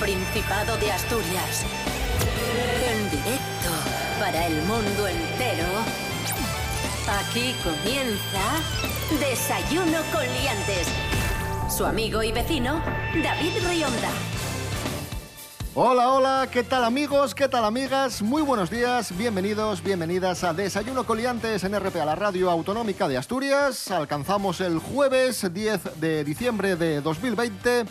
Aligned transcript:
Principado 0.00 0.78
de 0.78 0.90
Asturias. 0.90 1.62
En 2.90 3.10
directo 3.10 3.68
para 4.18 4.46
el 4.46 4.62
mundo 4.62 5.06
entero. 5.06 5.66
Aquí 7.20 7.54
comienza 7.62 9.20
Desayuno 9.20 9.98
con 10.10 10.22
Liantes. 10.22 10.88
Su 11.68 11.84
amigo 11.84 12.22
y 12.22 12.32
vecino, 12.32 12.82
David 13.22 13.52
Rionda. 13.68 14.10
Hola, 15.74 16.08
hola, 16.08 16.48
¿qué 16.50 16.64
tal 16.64 16.82
amigos? 16.82 17.32
¿Qué 17.34 17.46
tal 17.46 17.64
amigas? 17.64 18.22
Muy 18.22 18.42
buenos 18.42 18.70
días, 18.70 19.16
bienvenidos, 19.16 19.82
bienvenidas 19.82 20.42
a 20.42 20.52
Desayuno 20.52 21.04
Coliantes 21.04 21.62
en 21.62 21.78
RPA, 21.78 22.04
la 22.04 22.16
radio 22.16 22.50
autonómica 22.50 23.06
de 23.06 23.16
Asturias. 23.16 23.88
Alcanzamos 23.90 24.60
el 24.60 24.78
jueves 24.78 25.46
10 25.52 26.00
de 26.00 26.24
diciembre 26.24 26.74
de 26.74 27.00
2020, 27.00 27.84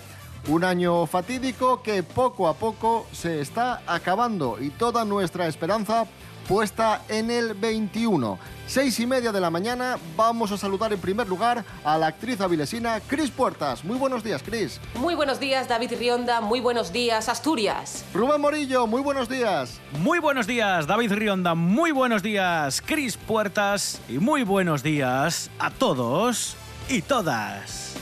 un 0.48 0.64
año 0.64 1.06
fatídico 1.06 1.82
que 1.82 2.04
poco 2.04 2.48
a 2.48 2.54
poco 2.54 3.06
se 3.12 3.42
está 3.42 3.82
acabando 3.86 4.58
y 4.60 4.70
toda 4.70 5.06
nuestra 5.06 5.48
esperanza 5.48 6.08
puesta 6.50 7.04
en 7.10 7.30
el 7.30 7.54
21. 7.54 8.40
Seis 8.66 9.00
y 9.00 9.06
media 9.06 9.32
de 9.32 9.40
la 9.40 9.52
mañana 9.52 10.00
vamos 10.18 10.52
a 10.52 10.58
saludar 10.58 10.92
en 10.92 11.00
primer 11.00 11.28
lugar 11.28 11.64
a 11.84 11.98
la 12.00 12.08
actriz 12.08 12.42
avilesina 12.42 13.00
Cris 13.06 13.30
Puertas. 13.30 13.84
Muy 13.86 13.98
buenos 13.98 14.24
días, 14.24 14.42
Cris. 14.42 14.82
Muy 14.96 15.14
buenos 15.14 15.40
días, 15.40 15.68
David 15.68 15.94
Rionda. 16.00 16.42
Muy 16.42 16.60
buenos 16.60 16.92
días, 16.92 17.30
Asturias. 17.30 18.04
Rubén 18.16 18.42
Morillo, 18.42 18.88
muy 18.88 19.02
buenos 19.02 19.30
días. 19.30 19.80
Muy 20.00 20.18
buenos 20.18 20.48
días, 20.48 20.88
David 20.88 21.14
Rionda. 21.14 21.54
Muy 21.54 21.92
buenos 21.92 22.24
días, 22.24 22.82
Cris 22.82 23.16
Puertas. 23.16 24.02
Y 24.10 24.18
muy 24.18 24.42
buenos 24.42 24.82
días 24.82 25.52
a 25.60 25.70
todos 25.70 26.58
y 26.88 27.04
todas. 27.04 27.99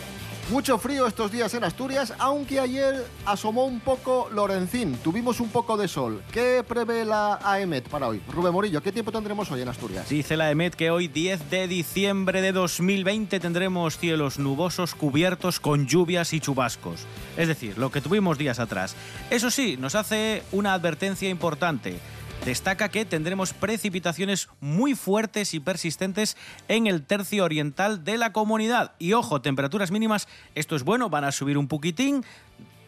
Mucho 0.50 0.78
frío 0.78 1.06
estos 1.08 1.30
días 1.30 1.54
en 1.56 1.66
Asturias, 1.66 2.14
aunque 2.20 2.62
ayer 2.62 3.06
asomó 3.26 3.66
un 3.66 3.82
poco 3.82 4.30
Lorencín. 4.34 4.98
Tuvimos 5.04 5.42
un 5.42 5.50
poco 5.50 5.76
de 5.76 5.90
sol. 5.90 6.24
¿Qué 6.32 6.64
prevé 6.66 7.04
la 7.04 7.38
AEMET 7.44 7.90
para 7.90 8.08
hoy? 8.08 8.22
Rubén 8.32 8.54
Morillo, 8.54 8.82
¿qué 8.82 8.94
tiempo 8.94 9.12
tendremos 9.12 9.52
hoy 9.52 9.62
en 9.62 9.68
Asturias? 9.68 10.08
Dice 10.08 10.38
la 10.38 10.46
AEMET 10.46 10.74
que 10.74 10.90
hoy, 10.90 11.10
10 11.10 11.50
de 11.50 11.68
diciembre 11.68 12.42
de 12.42 12.54
2020, 12.54 13.42
tendremos 13.42 13.98
cielos 13.98 14.40
nubosos 14.40 14.96
cubiertos 14.96 15.60
con 15.60 15.86
lluvias 15.86 16.32
y 16.32 16.40
chubascos. 16.40 17.02
Es 17.36 17.50
decir, 17.50 17.78
lo 17.78 17.92
que 17.92 18.00
tuvimos 18.00 18.38
días 18.38 18.60
atrás. 18.60 18.96
Eso 19.30 19.52
sí, 19.52 19.76
nos 19.76 19.96
hace 19.96 20.44
una 20.54 20.74
advertencia 20.74 21.28
importante. 21.28 22.00
Destaca 22.46 22.90
que 22.90 23.04
tendremos 23.04 23.54
precipitaciones 23.54 24.48
muy 24.62 24.96
fuertes 24.96 25.54
y 25.54 25.60
persistentes 25.60 26.38
en 26.70 26.88
el 26.88 27.04
tercio 27.04 27.44
oriental 27.44 28.04
de 28.04 28.18
la 28.18 28.32
comunidad. 28.32 28.94
Y 29.00 29.14
ojo, 29.14 29.42
temperaturas 29.42 29.92
mínimas, 29.92 30.28
esto 30.56 30.76
es 30.76 30.84
bueno, 30.84 31.10
van 31.10 31.26
a 31.26 31.34
subir 31.34 31.58
un 31.58 31.68
poquitín, 31.68 32.24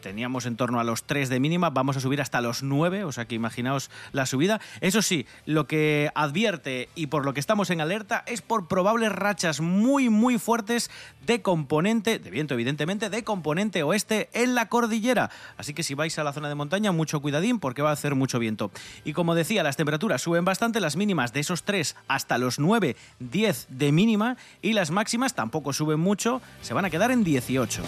teníamos 0.00 0.46
en 0.46 0.56
torno 0.56 0.80
a 0.80 0.84
los 0.84 1.04
3 1.04 1.28
de 1.28 1.40
mínima, 1.40 1.70
vamos 1.70 1.96
a 1.96 2.00
subir 2.00 2.20
hasta 2.20 2.40
los 2.40 2.62
9, 2.62 3.04
o 3.04 3.12
sea 3.12 3.26
que 3.26 3.34
imaginaos 3.34 3.90
la 4.12 4.26
subida. 4.26 4.60
Eso 4.80 5.02
sí, 5.02 5.26
lo 5.46 5.66
que 5.66 6.10
advierte 6.14 6.88
y 6.94 7.06
por 7.06 7.24
lo 7.24 7.34
que 7.34 7.40
estamos 7.40 7.70
en 7.70 7.80
alerta 7.80 8.24
es 8.26 8.42
por 8.42 8.68
probables 8.68 9.12
rachas 9.12 9.60
muy 9.60 10.08
muy 10.08 10.38
fuertes 10.38 10.90
de 11.26 11.42
componente, 11.42 12.18
de 12.18 12.30
viento 12.30 12.54
evidentemente, 12.54 13.10
de 13.10 13.24
componente 13.24 13.82
oeste 13.82 14.28
en 14.32 14.54
la 14.54 14.68
cordillera. 14.68 15.30
Así 15.56 15.74
que 15.74 15.82
si 15.82 15.94
vais 15.94 16.18
a 16.18 16.24
la 16.24 16.32
zona 16.32 16.48
de 16.48 16.54
montaña, 16.54 16.92
mucho 16.92 17.20
cuidadín 17.20 17.60
porque 17.60 17.82
va 17.82 17.90
a 17.90 17.94
hacer 17.94 18.14
mucho 18.14 18.38
viento. 18.38 18.70
Y 19.04 19.12
como 19.12 19.34
decía, 19.34 19.62
las 19.62 19.76
temperaturas 19.76 20.22
suben 20.22 20.44
bastante, 20.44 20.80
las 20.80 20.96
mínimas 20.96 21.32
de 21.32 21.40
esos 21.40 21.62
3 21.62 21.96
hasta 22.08 22.38
los 22.38 22.58
9, 22.58 22.96
10 23.18 23.66
de 23.70 23.92
mínima 23.92 24.36
y 24.62 24.72
las 24.72 24.90
máximas 24.90 25.34
tampoco 25.34 25.72
suben 25.72 26.00
mucho, 26.00 26.40
se 26.62 26.74
van 26.74 26.84
a 26.84 26.90
quedar 26.90 27.10
en 27.10 27.24
18. 27.24 27.82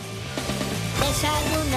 Desayuno 1.01 1.32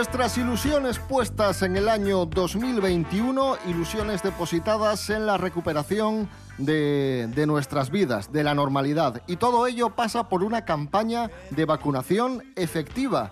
Nuestras 0.00 0.38
ilusiones 0.38 0.98
puestas 0.98 1.60
en 1.60 1.76
el 1.76 1.86
año 1.86 2.24
2021, 2.24 3.56
ilusiones 3.66 4.22
depositadas 4.22 5.10
en 5.10 5.26
la 5.26 5.36
recuperación 5.36 6.26
de, 6.56 7.28
de, 7.34 7.46
nuestras 7.46 7.90
vidas, 7.90 8.32
de 8.32 8.42
la 8.42 8.54
normalidad. 8.54 9.20
Y 9.26 9.36
todo 9.36 9.66
ello 9.66 9.90
pasa 9.90 10.30
por 10.30 10.42
una 10.42 10.64
campaña 10.64 11.30
de 11.50 11.66
vacunación 11.66 12.42
efectiva. 12.56 13.30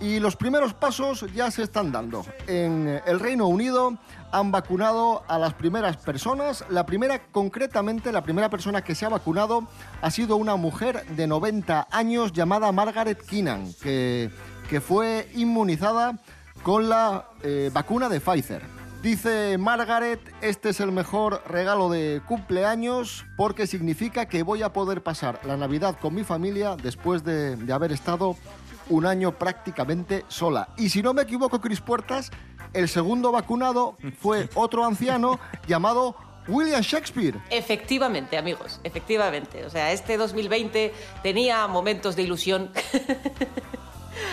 Y 0.00 0.20
los 0.20 0.36
primeros 0.36 0.74
pasos 0.74 1.24
ya 1.32 1.50
se 1.50 1.62
están 1.62 1.92
dando. 1.92 2.26
En 2.46 3.00
el 3.06 3.18
Reino 3.18 3.46
Unido 3.46 3.96
han 4.32 4.50
vacunado 4.50 5.22
a 5.28 5.38
las 5.38 5.54
primeras 5.54 5.96
personas. 5.96 6.62
La 6.68 6.84
primera, 6.84 7.22
concretamente, 7.30 8.12
la 8.12 8.22
primera 8.22 8.50
persona 8.50 8.82
que 8.82 8.94
se 8.94 9.06
ha 9.06 9.08
vacunado 9.08 9.66
ha 10.02 10.10
sido 10.10 10.36
una 10.36 10.56
mujer 10.56 11.06
de 11.16 11.26
90 11.26 11.88
años 11.90 12.32
llamada 12.32 12.70
Margaret 12.70 13.24
Keenan, 13.24 13.72
que 13.80 14.30
que 14.72 14.80
fue 14.80 15.28
inmunizada 15.34 16.16
con 16.62 16.88
la 16.88 17.26
eh, 17.42 17.68
vacuna 17.74 18.08
de 18.08 18.20
Pfizer. 18.20 18.62
Dice 19.02 19.58
Margaret, 19.58 20.18
este 20.40 20.70
es 20.70 20.80
el 20.80 20.92
mejor 20.92 21.42
regalo 21.46 21.90
de 21.90 22.22
cumpleaños 22.26 23.26
porque 23.36 23.66
significa 23.66 24.30
que 24.30 24.42
voy 24.42 24.62
a 24.62 24.72
poder 24.72 25.02
pasar 25.02 25.40
la 25.44 25.58
Navidad 25.58 25.98
con 26.00 26.14
mi 26.14 26.24
familia 26.24 26.74
después 26.82 27.22
de, 27.22 27.56
de 27.56 27.72
haber 27.74 27.92
estado 27.92 28.34
un 28.88 29.04
año 29.04 29.32
prácticamente 29.32 30.24
sola. 30.28 30.70
Y 30.78 30.88
si 30.88 31.02
no 31.02 31.12
me 31.12 31.20
equivoco, 31.20 31.60
Cris 31.60 31.82
Puertas, 31.82 32.30
el 32.72 32.88
segundo 32.88 33.30
vacunado 33.30 33.98
fue 34.20 34.48
otro 34.54 34.86
anciano 34.86 35.38
llamado 35.68 36.16
William 36.48 36.80
Shakespeare. 36.80 37.38
Efectivamente, 37.50 38.38
amigos, 38.38 38.80
efectivamente. 38.84 39.66
O 39.66 39.68
sea, 39.68 39.92
este 39.92 40.16
2020 40.16 40.94
tenía 41.22 41.66
momentos 41.66 42.16
de 42.16 42.22
ilusión. 42.22 42.70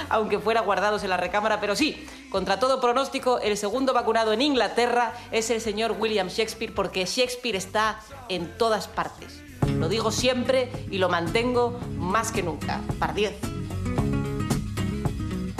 aunque 0.10 0.40
fuera 0.40 0.62
guardados 0.62 1.04
en 1.04 1.10
la 1.10 1.18
recámara, 1.18 1.60
pero 1.60 1.76
sí, 1.76 2.06
contra 2.30 2.60
todo 2.60 2.82
pronóstico, 2.82 3.40
el 3.40 3.58
segundo 3.58 3.94
vacunado 3.94 4.34
en 4.34 4.42
Inglaterra 4.42 5.14
es 5.32 5.50
el 5.50 5.62
señor 5.62 5.96
William 6.00 6.28
Shakespeare, 6.28 6.74
porque 6.74 7.06
Shakespeare 7.06 7.56
está 7.56 8.00
en 8.30 8.58
todas 8.58 8.88
partes. 8.88 9.42
Lo 9.78 9.88
digo 9.90 10.12
siempre 10.12 10.72
y 10.90 10.98
lo 10.98 11.10
mantengo 11.10 11.80
más 11.98 12.32
que 12.32 12.44
nunca. 12.44 12.82
Par 13.00 13.14
10. 13.14 13.34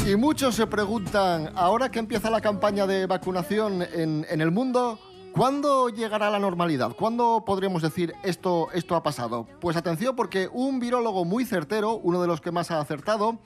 Y 0.08 0.16
muchos 0.16 0.56
se 0.56 0.66
preguntan, 0.66 1.52
ahora 1.56 1.92
que 1.92 2.00
empieza 2.00 2.30
la 2.30 2.42
campaña 2.42 2.88
de 2.88 3.06
vacunación 3.06 3.84
en, 3.84 4.26
en 4.30 4.42
el 4.42 4.52
mundo, 4.52 5.00
¿Cuándo 5.34 5.90
llegará 5.90 6.30
la 6.32 6.40
normalidad? 6.40 6.96
¿Cuándo 6.98 7.44
podremos 7.46 7.82
decir 7.82 8.14
esto, 8.24 8.68
esto 8.74 8.96
ha 8.96 9.04
pasado? 9.04 9.48
Pues 9.62 9.78
atención 9.78 10.16
porque 10.16 10.50
un 10.52 10.80
virólogo 10.80 11.24
muy 11.24 11.46
certero, 11.46 11.96
uno 12.04 12.20
de 12.22 12.28
los 12.28 12.42
que 12.42 12.52
más 12.52 12.72
ha 12.72 12.82
acertado, 12.82 13.38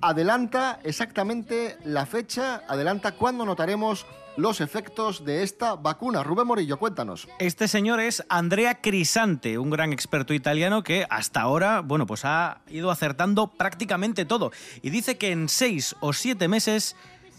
adelanta 0.00 0.80
exactamente 0.84 1.76
la 1.84 2.06
fecha, 2.06 2.62
adelanta 2.68 3.12
cuándo 3.12 3.44
notaremos 3.44 4.06
los 4.36 4.60
efectos 4.60 5.24
de 5.24 5.42
esta 5.42 5.74
vacuna. 5.74 6.22
Rubén 6.22 6.46
Morillo, 6.46 6.78
cuéntanos. 6.78 7.28
Este 7.38 7.68
señor 7.68 8.00
es 8.00 8.24
Andrea 8.28 8.80
Crisante, 8.80 9.58
un 9.58 9.70
gran 9.70 9.92
experto 9.92 10.32
italiano 10.34 10.82
que 10.82 11.06
hasta 11.10 11.40
ahora, 11.40 11.80
bueno, 11.80 12.06
pues 12.06 12.24
ha 12.24 12.60
ido 12.68 12.90
acertando 12.90 13.48
prácticamente 13.48 14.24
todo. 14.24 14.52
Y 14.82 14.90
dice 14.90 15.18
que 15.18 15.32
en 15.32 15.48
seis 15.48 15.96
o 16.00 16.12
siete 16.12 16.48
meses 16.48 16.96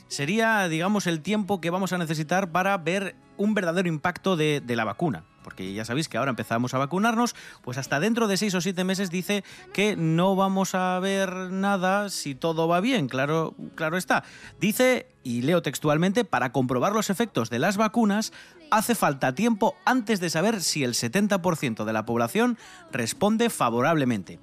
sería, 0.08 0.68
digamos, 0.68 1.08
el 1.08 1.22
tiempo 1.22 1.62
que 1.62 1.70
vamos 1.70 1.94
a 1.94 1.98
necesitar 1.98 2.52
para 2.52 2.78
ver 2.78 3.16
un 3.38 3.54
verdadero 3.54 3.88
impacto 3.88 4.36
de, 4.36 4.62
de 4.62 4.76
la 4.76 4.84
vacuna 4.84 5.24
porque 5.44 5.74
ya 5.74 5.86
sabéis 5.86 6.10
que 6.10 6.18
ahora 6.18 6.30
empezamos 6.30 6.74
a 6.74 6.78
vacunarnos, 6.78 7.36
pues 7.62 7.78
hasta 7.78 8.00
dentro 8.00 8.28
de 8.28 8.38
seis 8.38 8.54
o 8.56 8.62
siete 8.62 8.84
meses 8.84 9.10
dice 9.10 9.44
que 9.74 9.96
no 9.96 10.36
vamos 10.36 10.76
a 10.76 11.00
ver 11.00 11.34
nada 11.52 12.10
si 12.10 12.36
todo 12.36 12.68
va 12.68 12.82
bien, 12.82 13.08
claro, 13.08 13.56
claro 13.76 13.98
está. 13.98 14.24
Dice, 14.60 15.08
y 15.24 15.42
leo 15.42 15.62
textualmente, 15.62 16.26
para 16.26 16.52
comprobar 16.52 16.94
los 16.94 17.10
efectos 17.10 17.50
de 17.50 17.60
las 17.60 17.78
vacunas 17.78 18.34
hace 18.72 18.96
falta 18.96 19.36
tiempo 19.36 19.76
antes 19.86 20.20
de 20.20 20.30
saber 20.30 20.62
si 20.62 20.84
el 20.84 20.94
70% 20.94 21.84
de 21.84 21.94
la 21.94 22.06
población 22.06 22.58
responde 22.92 23.50
favorablemente. 23.50 24.40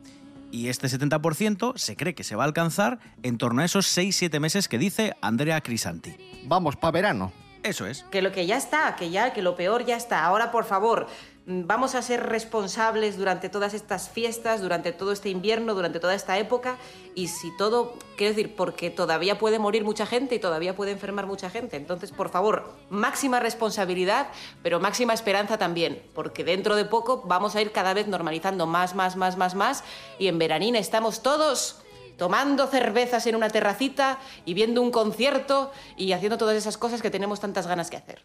Y 0.50 0.69
este 0.69 0.87
70% 0.87 1.77
se 1.77 1.97
cree 1.97 2.15
que 2.15 2.25
se 2.25 2.37
va 2.37 2.45
a 2.45 2.47
alcanzar 2.47 2.99
en 3.23 3.37
torno 3.37 3.62
a 3.62 3.65
esos 3.65 3.87
6-7 3.87 4.41
meses 4.41 4.69
que 4.69 4.79
dice 4.79 5.15
Andrea 5.21 5.61
Crisanti. 5.61 6.17
Vamos, 6.47 6.77
para 6.77 6.93
verano. 6.93 7.33
Eso 7.69 7.85
es. 7.85 8.03
Que 8.11 8.23
lo 8.23 8.32
que 8.32 8.47
ya 8.47 8.56
está, 8.56 8.97
que 8.97 9.11
ya, 9.11 9.35
que 9.35 9.43
lo 9.43 9.55
peor 9.55 9.85
ya 9.85 9.97
está. 9.97 10.25
Ahora, 10.25 10.50
por 10.50 10.65
favor, 10.65 11.06
mm, 11.44 11.67
vamos 11.67 11.94
a 11.94 12.00
ser 12.00 12.25
responsables 12.25 13.19
durante 13.19 13.50
todas 13.50 13.75
estas 13.75 14.09
fiestas, 14.09 14.62
durante 14.62 14.93
todo 14.93 15.12
este 15.12 15.29
invierno, 15.29 15.75
durante 15.75 16.00
toda 16.00 16.15
esta 16.15 16.38
época 16.38 16.79
y 17.15 17.29
si 17.29 17.55
todo, 17.59 17.93
quiero 18.17 18.35
decir, 18.35 18.56
porque 18.56 18.88
todavía 18.88 19.38
puede 19.38 19.59
morir 19.59 19.85
mucha 19.85 20.06
gente 20.06 20.37
y 20.37 20.38
todavía 20.38 20.75
puede 20.75 20.93
enfermar 20.93 21.26
mucha 21.26 21.50
gente. 21.50 21.76
Entonces, 21.76 22.11
por 22.11 22.31
favor, 22.31 22.73
máxima 22.88 23.38
responsabilidad, 23.38 24.29
pero 24.62 24.81
máxima 24.81 25.12
esperanza 25.12 25.59
también, 25.59 26.03
porque 26.14 26.44
dentro 26.44 26.75
de 26.75 26.87
poco 26.87 27.23
vamos 27.26 27.55
a 27.55 27.61
ir 27.61 27.71
cada 27.71 27.93
vez 27.93 28.06
normalizando 28.06 28.64
más, 28.67 28.94
más, 28.94 29.14
más, 29.14 29.37
más, 29.37 29.55
más 29.55 29.85
y 30.19 30.29
en 30.29 30.38
Veranina 30.38 30.79
estamos 30.79 31.23
todos 31.23 31.82
tomando 32.19 32.67
cervezas 32.67 33.26
en 33.26 33.37
una 33.37 33.49
terracita 33.49 34.19
y 34.44 34.53
viendo 34.53 34.82
un 34.82 34.91
concierto 34.91 35.73
y 35.97 36.12
haciendo 36.12 36.37
todas 36.37 36.56
esas 36.56 36.76
cosas 36.76 37.00
que 37.00 37.11
tenemos 37.11 37.41
tantas 37.41 37.67
ganas 37.67 37.88
que 37.88 37.97
hacer. 37.97 38.23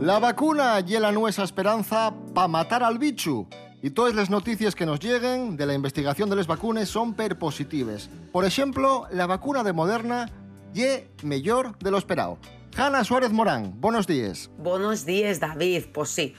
La 0.00 0.18
vacuna 0.18 0.80
y 0.80 0.98
la 0.98 1.12
nuestra 1.12 1.44
esperanza 1.44 2.12
para 2.34 2.48
matar 2.48 2.82
al 2.82 2.98
bicho. 2.98 3.46
Y 3.82 3.90
todas 3.90 4.14
las 4.14 4.30
noticias 4.30 4.74
que 4.74 4.84
nos 4.86 5.00
lleguen 5.00 5.56
de 5.56 5.66
la 5.66 5.74
investigación 5.74 6.28
de 6.30 6.36
las 6.36 6.46
vacunas 6.46 6.88
son 6.88 7.14
perpositives. 7.14 8.10
Por 8.32 8.44
ejemplo, 8.44 9.06
la 9.10 9.26
vacuna 9.26 9.62
de 9.62 9.72
Moderna 9.72 10.30
y 10.74 10.84
mejor 11.22 11.78
de 11.78 11.90
lo 11.90 11.98
esperado. 11.98 12.38
Hanna 12.76 13.04
Suárez 13.04 13.32
Morán, 13.32 13.78
buenos 13.80 14.06
días. 14.06 14.50
Buenos 14.58 15.04
días, 15.04 15.40
David. 15.40 15.86
Pues 15.92 16.10
sí, 16.10 16.34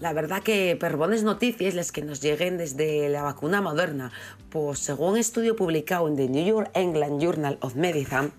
la 0.00 0.12
verdad 0.12 0.42
que 0.42 0.76
per 0.78 0.96
bones 0.96 1.22
noticias 1.22 1.74
las 1.74 1.92
que 1.92 2.02
nos 2.02 2.20
lleguen 2.20 2.58
desde 2.58 3.08
la 3.08 3.22
vacuna 3.22 3.62
moderna, 3.62 4.12
pues 4.50 4.78
según 4.78 5.12
un 5.12 5.18
estudio 5.18 5.56
publicado 5.56 6.08
en 6.08 6.16
The 6.16 6.28
New 6.28 6.44
York 6.44 6.70
England 6.74 7.22
Journal 7.22 7.58
of 7.60 7.76
Medicine, 7.76 8.30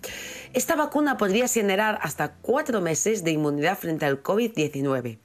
esta 0.53 0.75
vacuna 0.75 1.17
podría 1.17 1.47
generar 1.47 1.99
hasta 2.01 2.33
cuatro 2.35 2.81
meses 2.81 3.23
de 3.23 3.31
inmunidad 3.31 3.77
frente 3.77 4.05
al 4.05 4.21
COVID-19. 4.21 5.19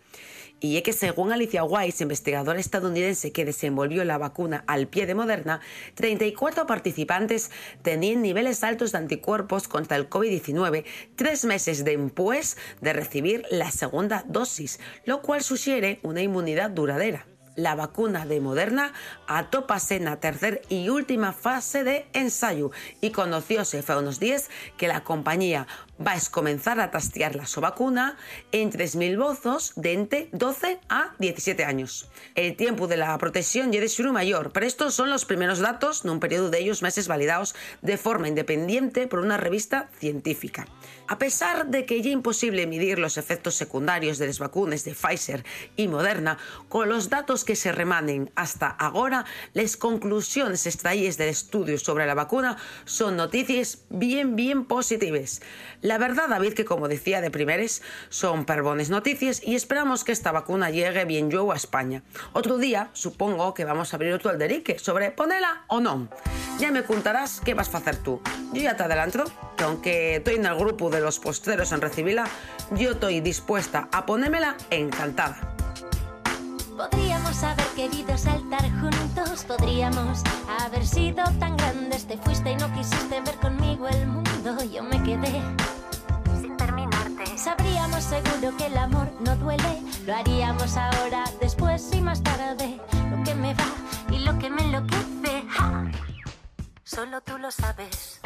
Y 0.63 0.77
es 0.77 0.85
que 0.85 0.93
según 0.93 1.33
Alicia 1.33 1.65
Weiss, 1.65 2.01
investigadora 2.01 2.61
estadounidense 2.61 3.33
que 3.33 3.45
desenvolvió 3.45 4.05
la 4.05 4.17
vacuna 4.17 4.63
al 4.69 4.87
pie 4.87 5.07
de 5.07 5.17
Moderna, 5.17 5.61
34 5.97 6.69
participantes 6.69 7.51
tenían 7.83 8.23
niveles 8.23 8.63
altos 8.63 8.93
de 8.93 8.99
anticuerpos 8.99 9.67
contra 9.67 9.97
el 9.97 10.09
COVID-19 10.09 10.85
tres 11.17 11.45
meses 11.45 11.85
después 11.85 12.57
de 12.81 12.93
recibir 12.93 13.45
la 13.51 13.73
segunda 13.73 14.25
dosis, 14.29 14.79
lo 15.05 15.21
cual 15.21 15.43
sugiere 15.43 15.99
una 16.05 16.23
inmunidad 16.23 16.71
duradera 16.71 17.27
la 17.57 17.75
vacuna 17.75 18.27
de 18.27 18.41
Moderna 18.41 18.93
atópase 19.27 19.97
en 19.97 20.05
la 20.05 20.21
tercera 20.21 20.59
y 20.69 20.89
última 20.89 21.33
fase 21.33 21.85
de 21.85 22.07
ensayo 22.13 22.71
y 23.01 23.11
conocióse 23.11 23.79
hace 23.79 23.97
unos 23.97 24.21
días 24.21 24.49
que 24.77 24.89
la 24.89 25.05
compañía 25.05 25.67
va 26.05 26.13
a 26.13 26.21
comenzar 26.31 26.81
a 26.81 26.91
tastear 26.91 27.37
la 27.37 27.47
su 27.47 27.61
vacuna 27.61 28.17
en 28.51 28.71
3.000 28.71 29.19
bozos 29.19 29.73
de 29.77 29.93
entre 29.93 30.29
12 30.33 30.81
a 30.89 31.15
17 31.19 31.65
años. 31.65 32.09
El 32.35 32.57
tiempo 32.57 32.87
de 32.87 32.97
la 32.97 33.17
protección 33.19 33.73
ya 33.73 33.81
de 33.81 33.89
su 33.89 34.03
mayor, 34.13 34.53
pero 34.53 34.67
estos 34.67 34.95
son 34.95 35.11
los 35.11 35.25
primeros 35.25 35.61
datos 35.61 36.05
en 36.05 36.11
un 36.11 36.21
periodo 36.21 36.51
de 36.51 36.59
ellos 36.59 36.83
meses 36.83 37.07
validados 37.07 37.55
de 37.83 37.97
forma 37.97 38.29
independiente 38.29 39.07
por 39.07 39.21
una 39.21 39.37
revista 39.37 39.89
científica. 39.99 40.67
A 41.07 41.19
pesar 41.19 41.67
de 41.67 41.85
que 41.85 42.01
ya 42.01 42.09
es 42.09 42.15
imposible 42.15 42.67
medir 42.67 42.99
los 42.99 43.19
efectos 43.19 43.55
secundarios 43.55 44.19
de 44.19 44.27
las 44.27 44.39
vacunas 44.39 44.85
de 44.85 44.95
Pfizer 44.95 45.45
y 45.77 45.89
Moderna, 45.89 46.39
con 46.69 46.89
los 46.89 47.11
datos 47.11 47.42
que 47.45 47.57
se 47.57 47.73
remanen 47.73 48.31
hasta 48.35 48.69
ahora, 48.69 49.25
las 49.53 49.77
conclusiones 49.77 50.67
extraídas 50.67 51.17
del 51.17 51.29
estudio 51.29 51.79
sobre 51.79 52.07
la 52.07 52.15
vacuna 52.15 52.57
son 52.85 53.17
noticias 53.17 53.79
bien, 53.91 54.37
bien 54.37 54.65
positivas. 54.65 55.41
La 55.81 55.99
verdad, 55.99 56.29
David, 56.29 56.55
que 56.55 56.65
como 56.65 56.89
decía 56.89 57.21
de 57.21 57.31
primeres, 57.31 57.83
son 58.09 58.45
perbones 58.45 58.91
noticias 58.91 59.43
y 59.43 59.55
esperamos 59.55 60.05
que 60.05 60.13
esta 60.13 60.33
vacuna 60.33 60.71
llegue 60.71 61.05
bien 61.05 61.31
yo 61.31 61.51
a 61.53 61.57
España. 61.57 62.03
Otro 62.33 62.59
día, 62.59 62.91
supongo 62.93 63.55
que 63.55 63.65
vamos 63.65 63.93
a 63.93 63.97
abrir 63.97 64.13
otro 64.13 64.31
alderique 64.31 64.79
sobre 64.79 65.11
ponela 65.11 65.65
o 65.69 65.81
no. 65.81 66.09
Ya 66.59 66.71
me 66.71 66.85
contarás 66.85 67.41
qué 67.45 67.55
vas 67.55 67.75
a 67.75 67.79
hacer 67.79 67.97
tú. 67.97 68.21
Yo 68.53 68.63
ya 68.63 68.77
te 68.77 68.85
adelanto 68.85 69.25
que 69.57 69.65
aunque 69.65 70.17
estoy 70.17 70.35
en 70.35 70.47
el 70.47 70.57
grupo 70.57 70.91
de 70.91 71.01
los 71.01 71.19
postreros 71.19 71.73
en 71.73 71.81
recibirla, 71.81 72.29
yo 72.73 72.93
estoy 72.93 73.21
dispuesta 73.21 73.89
a 73.93 74.07
ponérmela 74.07 74.57
encantada. 74.71 75.57
Podríamos 76.77 77.43
haber 77.43 77.67
querido 77.77 78.17
saltar 78.17 78.63
juntos, 78.81 79.45
podríamos 79.45 80.23
haber 80.61 80.87
sido 80.87 81.23
tan 81.39 81.57
grandes. 81.57 82.07
Te 82.07 82.17
fuiste 82.17 82.53
y 82.53 82.57
no 82.57 82.73
quisiste 82.73 83.21
ver 83.21 83.37
conmigo 83.37 83.89
el 83.89 84.07
mundo. 84.07 84.63
Yo 84.65 84.83
me 84.83 85.03
quedé 85.03 85.43
sin 86.41 86.57
terminarte. 86.57 87.37
Sabríamos 87.37 88.03
seguro 88.03 88.57
que 88.57 88.67
el 88.67 88.79
amor 88.79 89.13
no 89.21 89.37
duele. 89.37 89.83
Lo 90.07 90.15
haríamos 90.15 90.77
ahora, 90.77 91.25
después 91.41 91.91
y 91.93 92.01
más 92.01 92.23
tarde. 92.23 92.81
Lo 93.11 93.23
que 93.23 93.35
me 93.35 93.55
va 93.55 93.67
y 94.11 94.19
lo 94.19 94.39
que 94.39 94.51
me 94.51 94.63
enloquece. 94.63 95.45
Solo 96.85 97.21
tú 97.21 97.39
lo 97.39 97.51
sabes. 97.51 98.21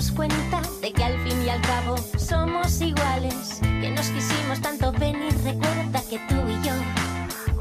Darnos 0.00 0.12
cuenta 0.12 0.62
de 0.80 0.92
que 0.92 1.04
al 1.04 1.18
fin 1.20 1.44
y 1.44 1.50
al 1.50 1.60
cabo 1.60 1.96
somos 2.16 2.80
iguales. 2.80 3.60
Que 3.60 3.90
nos 3.90 4.08
quisimos 4.08 4.60
tanto 4.60 4.92
venir, 4.92 5.34
recuerda 5.44 6.00
que 6.08 6.18
tú 6.28 6.36
y 6.48 6.66
yo, 6.66 6.72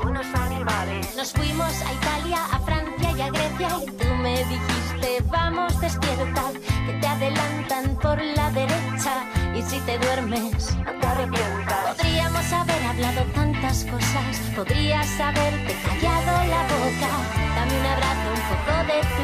unos 0.07 0.25
animales. 0.35 1.15
Nos 1.17 1.33
fuimos 1.33 1.73
a 1.81 1.93
Italia, 1.93 2.45
a 2.51 2.59
Francia 2.59 3.11
y 3.17 3.21
a 3.21 3.29
Grecia 3.29 3.69
y 3.85 3.91
tú 3.91 4.05
me 4.21 4.37
dijiste, 4.45 5.23
vamos 5.29 5.79
despierta, 5.81 6.43
que 6.85 6.93
te 6.93 7.07
adelantan 7.07 7.97
por 8.01 8.21
la 8.21 8.51
derecha 8.51 9.25
y 9.53 9.61
si 9.61 9.79
te 9.81 9.97
duermes, 9.99 10.77
no 10.77 10.91
te 10.99 11.07
arrepientas. 11.07 11.95
Podríamos 11.97 12.53
haber 12.53 12.83
hablado 12.85 13.21
tantas 13.35 13.83
cosas, 13.83 14.39
podrías 14.55 15.19
haberte 15.19 15.75
callado 15.83 16.47
la 16.47 16.61
boca. 16.71 17.11
Dame 17.55 17.79
un 17.79 17.85
abrazo, 17.85 18.27
un 18.33 18.43
poco 18.49 18.75
de 18.87 19.18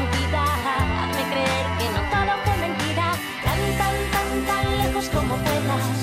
como 5.16 5.34
puedas, 5.36 5.96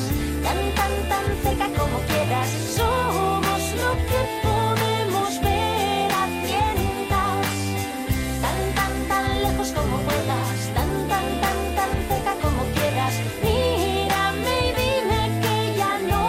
tan, 0.43 0.60
tan, 0.77 0.93
tan 1.10 1.25
cerca 1.43 1.67
como 1.79 1.98
quieras. 2.10 2.50
Somos 2.77 3.62
lo 3.82 3.91
que 4.10 4.22
podemos 4.41 5.32
ver 5.41 6.12
a 6.12 6.24
tientas. 6.48 7.48
Tan, 8.41 8.60
tan, 8.77 8.93
tan 9.08 9.43
lejos 9.43 9.70
como 9.72 9.98
puedas, 9.98 10.50
tan, 10.74 10.91
tan, 11.12 11.27
tan, 11.43 11.60
tan 11.77 11.91
cerca 12.10 12.34
como 12.41 12.63
quieras. 12.74 13.13
Mírame 13.43 14.55
y 14.67 14.72
dime 14.82 15.22
que 15.41 15.55
ya 15.77 15.93
no 16.12 16.24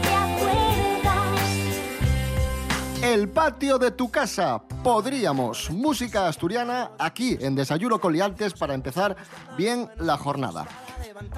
te 0.00 0.14
acuerdas. 0.26 1.50
El 3.02 3.28
patio 3.28 3.78
de 3.78 3.90
tu 3.90 4.10
casa. 4.10 4.62
Podríamos. 4.82 5.70
Música 5.70 6.26
asturiana 6.26 6.92
aquí 6.98 7.36
en 7.38 7.54
Desayuno 7.54 8.00
con 8.00 8.14
Liantes 8.14 8.54
para 8.54 8.72
empezar 8.72 9.14
bien 9.58 9.90
la 9.98 10.16
jornada. 10.16 10.66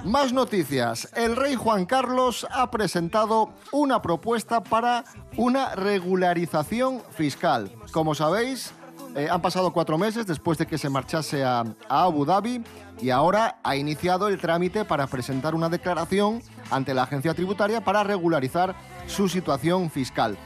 Más 0.04 0.32
noticias. 0.32 1.08
El 1.14 1.36
rey 1.36 1.54
Juan 1.54 1.86
Carlos 1.86 2.46
ha 2.50 2.70
presentado 2.70 3.52
una 3.70 4.02
propuesta 4.02 4.62
para 4.62 5.04
una 5.36 5.74
regularización 5.74 7.02
fiscal. 7.10 7.72
Como 7.92 8.14
sabéis, 8.14 8.72
eh, 9.14 9.28
han 9.30 9.42
pasado 9.42 9.72
cuatro 9.72 9.98
meses 9.98 10.26
después 10.26 10.58
de 10.58 10.66
que 10.66 10.78
se 10.78 10.88
marchase 10.88 11.44
a, 11.44 11.64
Abu 11.88 12.24
Dhabi 12.24 12.62
y 13.00 13.10
ahora 13.10 13.58
ha 13.62 13.76
iniciado 13.76 14.28
el 14.28 14.40
trámite 14.40 14.84
para 14.84 15.06
presentar 15.06 15.54
una 15.54 15.68
declaración 15.68 16.42
ante 16.70 16.94
la 16.94 17.02
agencia 17.02 17.34
tributaria 17.34 17.82
para 17.82 18.04
regularizar 18.04 18.74
su 19.06 19.28
situación 19.28 19.90
fiscal. 19.90 20.38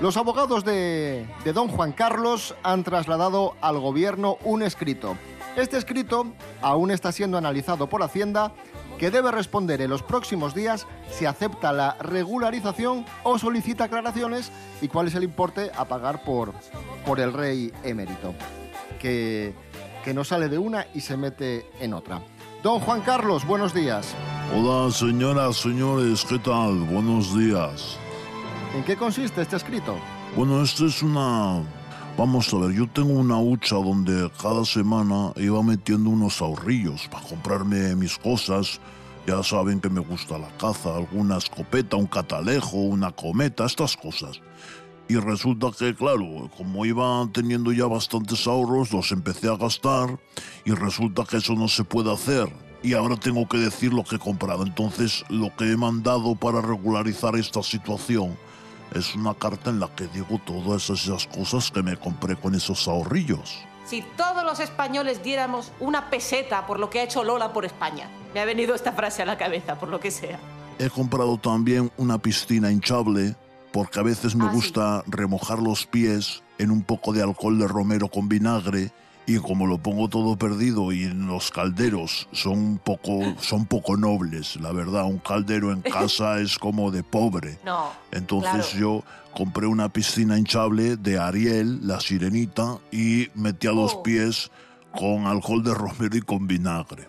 Los 0.00 0.16
abogados 0.16 0.64
de 0.64 1.26
don 1.54 1.68
Juan 1.68 1.92
Carlos 1.92 2.54
han 2.62 2.84
trasladado 2.84 3.54
al 3.60 3.78
gobierno 3.78 4.38
un 4.44 4.62
escrito. 4.62 5.16
Este 5.56 5.76
escrito 5.76 6.26
aún 6.62 6.90
está 6.90 7.12
siendo 7.12 7.36
analizado 7.36 7.88
por 7.88 8.02
Hacienda 8.02 8.52
que 9.00 9.10
debe 9.10 9.30
responder 9.30 9.80
en 9.80 9.88
los 9.88 10.02
próximos 10.02 10.54
días 10.54 10.86
si 11.10 11.24
acepta 11.24 11.72
la 11.72 11.96
regularización 12.00 13.06
o 13.22 13.38
solicita 13.38 13.84
aclaraciones 13.84 14.52
y 14.82 14.88
cuál 14.88 15.08
es 15.08 15.14
el 15.14 15.24
importe 15.24 15.70
a 15.74 15.86
pagar 15.86 16.22
por, 16.22 16.52
por 17.06 17.18
el 17.18 17.32
rey 17.32 17.72
emérito, 17.82 18.34
que, 19.00 19.54
que 20.04 20.12
no 20.12 20.22
sale 20.22 20.50
de 20.50 20.58
una 20.58 20.86
y 20.92 21.00
se 21.00 21.16
mete 21.16 21.64
en 21.80 21.94
otra. 21.94 22.20
Don 22.62 22.78
Juan 22.80 23.00
Carlos, 23.00 23.46
buenos 23.46 23.72
días. 23.72 24.14
Hola, 24.54 24.90
señoras, 24.90 25.56
señores, 25.56 26.22
¿qué 26.28 26.38
tal? 26.38 26.80
Buenos 26.80 27.34
días. 27.34 27.96
¿En 28.76 28.84
qué 28.84 28.96
consiste 28.96 29.40
este 29.40 29.56
escrito? 29.56 29.96
Bueno, 30.36 30.62
esto 30.62 30.84
es 30.84 31.02
una... 31.02 31.62
Vamos 32.16 32.52
a 32.52 32.58
ver, 32.58 32.72
yo 32.72 32.86
tengo 32.86 33.14
una 33.18 33.38
hucha 33.38 33.76
donde 33.76 34.30
cada 34.42 34.64
semana 34.64 35.32
iba 35.36 35.62
metiendo 35.62 36.10
unos 36.10 36.42
ahorrillos 36.42 37.08
para 37.08 37.26
comprarme 37.26 37.94
mis 37.96 38.18
cosas. 38.18 38.80
Ya 39.26 39.42
saben 39.42 39.80
que 39.80 39.88
me 39.88 40.00
gusta 40.00 40.36
la 40.36 40.48
caza, 40.58 40.96
alguna 40.96 41.38
escopeta, 41.38 41.96
un 41.96 42.06
catalejo, 42.06 42.76
una 42.76 43.12
cometa, 43.12 43.64
estas 43.64 43.96
cosas. 43.96 44.40
Y 45.08 45.16
resulta 45.16 45.70
que, 45.76 45.94
claro, 45.94 46.50
como 46.56 46.84
iba 46.84 47.26
teniendo 47.32 47.72
ya 47.72 47.86
bastantes 47.86 48.46
ahorros, 48.46 48.92
los 48.92 49.12
empecé 49.12 49.48
a 49.48 49.56
gastar 49.56 50.18
y 50.64 50.72
resulta 50.72 51.24
que 51.24 51.38
eso 51.38 51.54
no 51.54 51.68
se 51.68 51.84
puede 51.84 52.12
hacer. 52.12 52.48
Y 52.82 52.92
ahora 52.94 53.16
tengo 53.16 53.48
que 53.48 53.58
decir 53.58 53.92
lo 53.92 54.04
que 54.04 54.16
he 54.16 54.18
comprado. 54.18 54.62
Entonces, 54.62 55.24
lo 55.28 55.54
que 55.56 55.72
he 55.72 55.76
mandado 55.76 56.34
para 56.34 56.60
regularizar 56.60 57.36
esta 57.36 57.62
situación 57.62 58.36
es 58.94 59.14
una 59.14 59.34
carta 59.34 59.70
en 59.70 59.80
la 59.80 59.88
que 59.94 60.06
digo 60.08 60.40
todas 60.44 60.90
esas 60.90 61.26
cosas 61.26 61.70
que 61.70 61.82
me 61.82 61.96
compré 61.96 62.36
con 62.36 62.54
esos 62.54 62.86
ahorrillos. 62.88 63.58
Si 63.86 64.02
todos 64.16 64.44
los 64.44 64.60
españoles 64.60 65.22
diéramos 65.22 65.72
una 65.80 66.10
peseta 66.10 66.66
por 66.66 66.78
lo 66.78 66.90
que 66.90 67.00
ha 67.00 67.02
hecho 67.04 67.24
Lola 67.24 67.52
por 67.52 67.64
España. 67.64 68.08
Me 68.34 68.40
ha 68.40 68.44
venido 68.44 68.74
esta 68.74 68.92
frase 68.92 69.22
a 69.22 69.26
la 69.26 69.36
cabeza, 69.36 69.78
por 69.78 69.88
lo 69.88 69.98
que 69.98 70.10
sea. 70.10 70.38
He 70.78 70.88
comprado 70.90 71.36
también 71.38 71.90
una 71.96 72.18
piscina 72.18 72.70
hinchable 72.70 73.34
porque 73.72 73.98
a 73.98 74.02
veces 74.02 74.34
me 74.36 74.44
Ah, 74.46 74.48
sí. 74.50 74.54
gusta 74.56 75.02
remojar 75.06 75.58
los 75.58 75.86
pies 75.86 76.42
en 76.58 76.70
un 76.70 76.82
poco 76.82 77.12
de 77.12 77.22
alcohol 77.22 77.58
de 77.58 77.66
romero 77.68 78.08
con 78.08 78.28
vinagre 78.28 78.92
y 79.36 79.38
como 79.38 79.66
lo 79.66 79.78
pongo 79.78 80.08
todo 80.08 80.36
perdido 80.36 80.92
y 80.92 81.04
en 81.04 81.26
los 81.26 81.50
calderos 81.50 82.28
son 82.32 82.78
poco 82.82 83.20
son 83.40 83.66
poco 83.66 83.96
nobles, 83.96 84.56
la 84.60 84.72
verdad, 84.72 85.04
un 85.04 85.18
caldero 85.18 85.72
en 85.72 85.82
casa 85.82 86.40
es 86.40 86.58
como 86.58 86.90
de 86.90 87.02
pobre. 87.02 87.58
No. 87.64 87.90
Entonces 88.12 88.66
claro. 88.70 88.78
yo 88.78 89.04
compré 89.34 89.66
una 89.66 89.88
piscina 89.88 90.38
hinchable 90.38 90.96
de 90.96 91.18
Ariel, 91.18 91.86
la 91.86 92.00
sirenita, 92.00 92.78
y 92.90 93.28
metía 93.34 93.72
los 93.72 93.94
Oh. 93.94 94.02
pies 94.02 94.50
con 94.98 95.26
alcohol 95.26 95.62
de 95.62 95.72
romero 95.74 96.16
y 96.16 96.20
con 96.22 96.46
vinagre. 96.46 97.08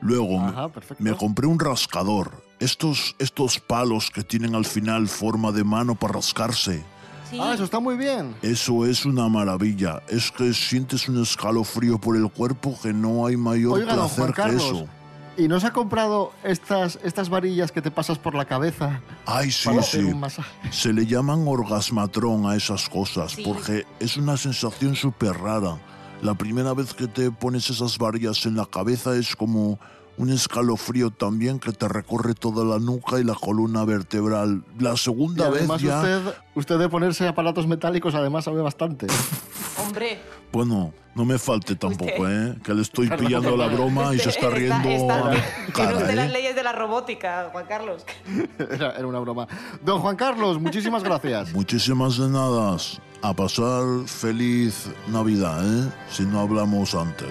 Luego 0.00 0.38
me- 0.40 0.48
Ajá, 0.50 0.70
me 0.98 1.14
compré 1.14 1.46
un 1.46 1.58
rascador. 1.58 2.44
Estos, 2.60 3.16
estos 3.18 3.58
palos 3.60 4.10
que 4.10 4.22
tienen 4.22 4.54
al 4.54 4.64
final 4.64 5.08
forma 5.08 5.52
de 5.52 5.64
mano 5.64 5.94
para 5.94 6.14
rascarse. 6.14 6.82
Sí. 7.30 7.38
Ah, 7.40 7.52
eso 7.54 7.64
está 7.64 7.78
muy 7.80 7.96
bien. 7.96 8.34
Eso 8.42 8.86
es 8.86 9.04
una 9.04 9.28
maravilla. 9.28 10.02
Es 10.08 10.30
que 10.32 10.52
sientes 10.54 11.08
un 11.08 11.20
escalofrío 11.22 11.98
por 11.98 12.16
el 12.16 12.30
cuerpo 12.30 12.78
que 12.82 12.92
no 12.92 13.26
hay 13.26 13.36
mayor 13.36 13.78
Oiga, 13.78 13.94
placer 13.94 14.16
Juan 14.16 14.28
que 14.28 14.34
Carlos, 14.34 14.62
eso. 14.64 14.88
¿y 15.36 15.46
no 15.48 15.60
se 15.60 15.66
ha 15.68 15.72
comprado 15.72 16.32
estas, 16.42 16.98
estas 17.04 17.28
varillas 17.28 17.70
que 17.70 17.80
te 17.82 17.90
pasas 17.90 18.18
por 18.18 18.34
la 18.34 18.44
cabeza 18.44 19.00
Ay, 19.26 19.50
sí, 19.52 19.68
para 19.68 19.80
hacer 19.80 20.00
sí. 20.04 20.06
un 20.10 20.20
masaje? 20.20 20.50
Se 20.72 20.92
le 20.92 21.06
llaman 21.06 21.44
orgasmatrón 21.46 22.46
a 22.46 22.56
esas 22.56 22.88
cosas 22.88 23.32
Sí. 23.32 23.42
porque 23.44 23.86
es 24.00 24.16
una 24.16 24.36
sensación 24.36 24.96
súper 24.96 25.36
rara. 25.38 25.78
La 26.22 26.34
primera 26.34 26.72
vez 26.74 26.94
que 26.94 27.06
te 27.06 27.30
pones 27.30 27.70
esas 27.70 27.96
varillas 27.98 28.44
en 28.46 28.56
la 28.56 28.66
cabeza 28.66 29.14
es 29.14 29.36
como 29.36 29.78
un 30.18 30.30
escalofrío 30.30 31.10
también 31.10 31.58
que 31.60 31.72
te 31.72 31.88
recorre 31.88 32.34
toda 32.34 32.64
la 32.64 32.78
nuca 32.78 33.18
y 33.20 33.24
la 33.24 33.34
columna 33.34 33.84
vertebral. 33.84 34.64
La 34.78 34.94
Y 34.94 34.96
segunda 34.98 35.48
vez 35.48 35.60
además 35.60 35.80
ya... 35.80 35.98
usted, 35.98 36.20
usted 36.54 36.78
de 36.78 36.88
ponerse 36.88 37.26
aparatos 37.28 37.66
metálicos 37.66 38.14
además 38.14 38.44
sabe 38.44 38.60
bastante. 38.60 39.06
Hombre. 39.82 40.18
Bueno, 40.52 40.92
no 41.14 41.24
me 41.24 41.38
falte 41.38 41.76
tampoco, 41.76 42.28
¿eh? 42.28 42.56
Que 42.64 42.74
le 42.74 42.82
estoy 42.82 43.08
pillando 43.10 43.56
la 43.56 43.66
broma 43.68 44.14
y 44.14 44.18
se 44.18 44.30
está 44.30 44.48
Usted 44.48 44.58
riendo 44.58 44.88
está- 44.88 45.30
Tiene 45.30 45.72
cara, 45.72 45.96
usted 45.98 46.14
las 46.14 46.26
¿eh? 46.26 46.32
leyes 46.32 46.56
de 46.56 46.62
la 46.62 46.72
robótica, 46.72 47.48
Juan 47.52 47.66
Carlos. 47.66 48.04
Era, 48.58 48.92
era 48.96 49.06
una 49.06 49.20
broma. 49.20 49.46
Don 49.84 50.00
Juan 50.00 50.16
Carlos, 50.16 50.60
muchísimas 50.60 51.02
gracias. 51.04 51.52
Muchísimas 51.54 52.18
de 52.18 52.28
nada. 52.28 52.76
A 53.22 53.34
pasar 53.34 53.84
feliz 54.06 54.88
Navidad, 55.08 55.60
¿eh? 55.64 55.90
Si 56.10 56.24
no 56.24 56.40
hablamos 56.40 56.94
antes. 56.94 57.30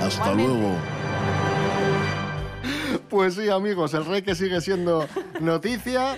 Hasta 0.00 0.32
Igualmente. 0.32 0.52
luego. 0.60 0.76
Pues 3.08 3.34
sí, 3.34 3.48
amigos, 3.48 3.94
el 3.94 4.04
rey 4.04 4.22
que 4.22 4.34
sigue 4.34 4.60
siendo 4.60 5.06
noticia 5.40 6.16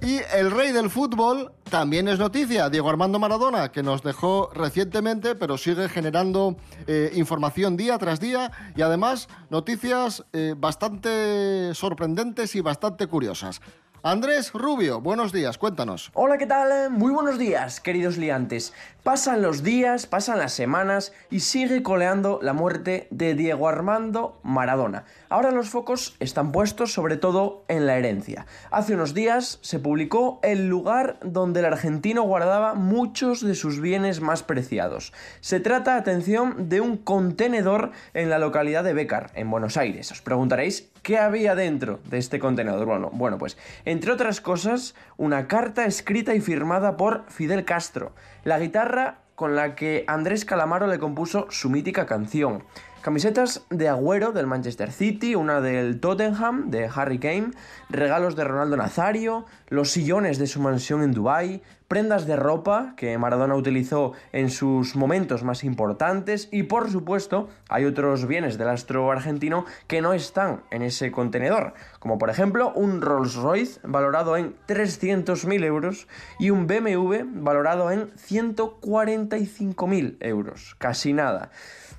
y 0.00 0.20
el 0.34 0.50
rey 0.50 0.72
del 0.72 0.90
fútbol 0.90 1.52
también 1.70 2.08
es 2.08 2.18
noticia. 2.18 2.68
Diego 2.68 2.90
Armando 2.90 3.18
Maradona, 3.18 3.70
que 3.70 3.82
nos 3.82 4.02
dejó 4.02 4.50
recientemente, 4.52 5.34
pero 5.34 5.56
sigue 5.58 5.88
generando 5.88 6.56
eh, 6.86 7.12
información 7.14 7.76
día 7.76 7.98
tras 7.98 8.20
día 8.20 8.50
y 8.76 8.82
además 8.82 9.28
noticias 9.50 10.24
eh, 10.32 10.54
bastante 10.56 11.74
sorprendentes 11.74 12.54
y 12.54 12.60
bastante 12.60 13.06
curiosas. 13.06 13.60
Andrés 14.04 14.52
Rubio, 14.52 15.00
buenos 15.00 15.30
días, 15.30 15.58
cuéntanos. 15.58 16.10
Hola, 16.14 16.36
¿qué 16.36 16.46
tal? 16.46 16.90
Muy 16.90 17.12
buenos 17.12 17.38
días, 17.38 17.80
queridos 17.80 18.16
liantes. 18.16 18.72
Pasan 19.02 19.42
los 19.42 19.64
días, 19.64 20.06
pasan 20.06 20.38
las 20.38 20.52
semanas 20.52 21.12
y 21.28 21.40
sigue 21.40 21.82
coleando 21.82 22.38
la 22.40 22.52
muerte 22.52 23.08
de 23.10 23.34
Diego 23.34 23.66
Armando 23.66 24.38
Maradona. 24.44 25.06
Ahora 25.28 25.50
los 25.50 25.70
focos 25.70 26.14
están 26.20 26.52
puestos 26.52 26.92
sobre 26.92 27.16
todo 27.16 27.64
en 27.66 27.86
la 27.86 27.98
herencia. 27.98 28.46
Hace 28.70 28.94
unos 28.94 29.12
días 29.12 29.58
se 29.60 29.80
publicó 29.80 30.38
el 30.44 30.68
lugar 30.68 31.18
donde 31.20 31.58
el 31.58 31.66
argentino 31.66 32.22
guardaba 32.22 32.74
muchos 32.74 33.44
de 33.44 33.56
sus 33.56 33.80
bienes 33.80 34.20
más 34.20 34.44
preciados. 34.44 35.12
Se 35.40 35.58
trata, 35.58 35.96
atención, 35.96 36.68
de 36.68 36.80
un 36.80 36.96
contenedor 36.96 37.90
en 38.14 38.30
la 38.30 38.38
localidad 38.38 38.84
de 38.84 38.94
Bécar, 38.94 39.32
en 39.34 39.50
Buenos 39.50 39.76
Aires. 39.76 40.12
Os 40.12 40.22
preguntaréis 40.22 40.92
¿Qué 41.02 41.18
había 41.18 41.56
dentro 41.56 41.98
de 42.08 42.18
este 42.18 42.38
contenedor? 42.38 42.86
Bueno, 42.86 43.10
bueno, 43.12 43.36
pues, 43.36 43.58
entre 43.84 44.12
otras 44.12 44.40
cosas, 44.40 44.94
una 45.22 45.46
carta 45.46 45.84
escrita 45.84 46.34
y 46.34 46.40
firmada 46.40 46.96
por 46.96 47.26
Fidel 47.28 47.64
Castro, 47.64 48.12
la 48.42 48.58
guitarra 48.58 49.20
con 49.36 49.54
la 49.54 49.76
que 49.76 50.04
Andrés 50.08 50.44
Calamaro 50.44 50.88
le 50.88 50.98
compuso 50.98 51.46
su 51.48 51.70
mítica 51.70 52.06
canción, 52.06 52.64
camisetas 53.02 53.64
de 53.70 53.88
Agüero 53.88 54.32
del 54.32 54.48
Manchester 54.48 54.90
City, 54.90 55.36
una 55.36 55.60
del 55.60 56.00
Tottenham 56.00 56.70
de 56.72 56.90
Harry 56.92 57.20
Kane, 57.20 57.52
regalos 57.88 58.34
de 58.34 58.42
Ronaldo 58.42 58.76
Nazario, 58.76 59.46
los 59.68 59.92
sillones 59.92 60.38
de 60.40 60.48
su 60.48 60.60
mansión 60.60 61.04
en 61.04 61.12
Dubái, 61.12 61.62
prendas 61.92 62.26
de 62.26 62.36
ropa 62.36 62.94
que 62.96 63.18
Maradona 63.18 63.54
utilizó 63.54 64.14
en 64.32 64.48
sus 64.48 64.96
momentos 64.96 65.44
más 65.44 65.62
importantes 65.62 66.48
y 66.50 66.62
por 66.62 66.90
supuesto 66.90 67.50
hay 67.68 67.84
otros 67.84 68.26
bienes 68.26 68.56
del 68.56 68.70
astro 68.70 69.12
argentino 69.12 69.66
que 69.88 70.00
no 70.00 70.14
están 70.14 70.62
en 70.70 70.80
ese 70.80 71.12
contenedor, 71.12 71.74
como 71.98 72.16
por 72.16 72.30
ejemplo 72.30 72.72
un 72.74 73.02
Rolls 73.02 73.34
Royce 73.34 73.78
valorado 73.84 74.38
en 74.38 74.56
300.000 74.66 75.64
euros 75.66 76.08
y 76.38 76.48
un 76.48 76.66
BMW 76.66 77.24
valorado 77.26 77.90
en 77.90 78.10
145.000 78.12 80.16
euros, 80.20 80.74
casi 80.78 81.12
nada. 81.12 81.50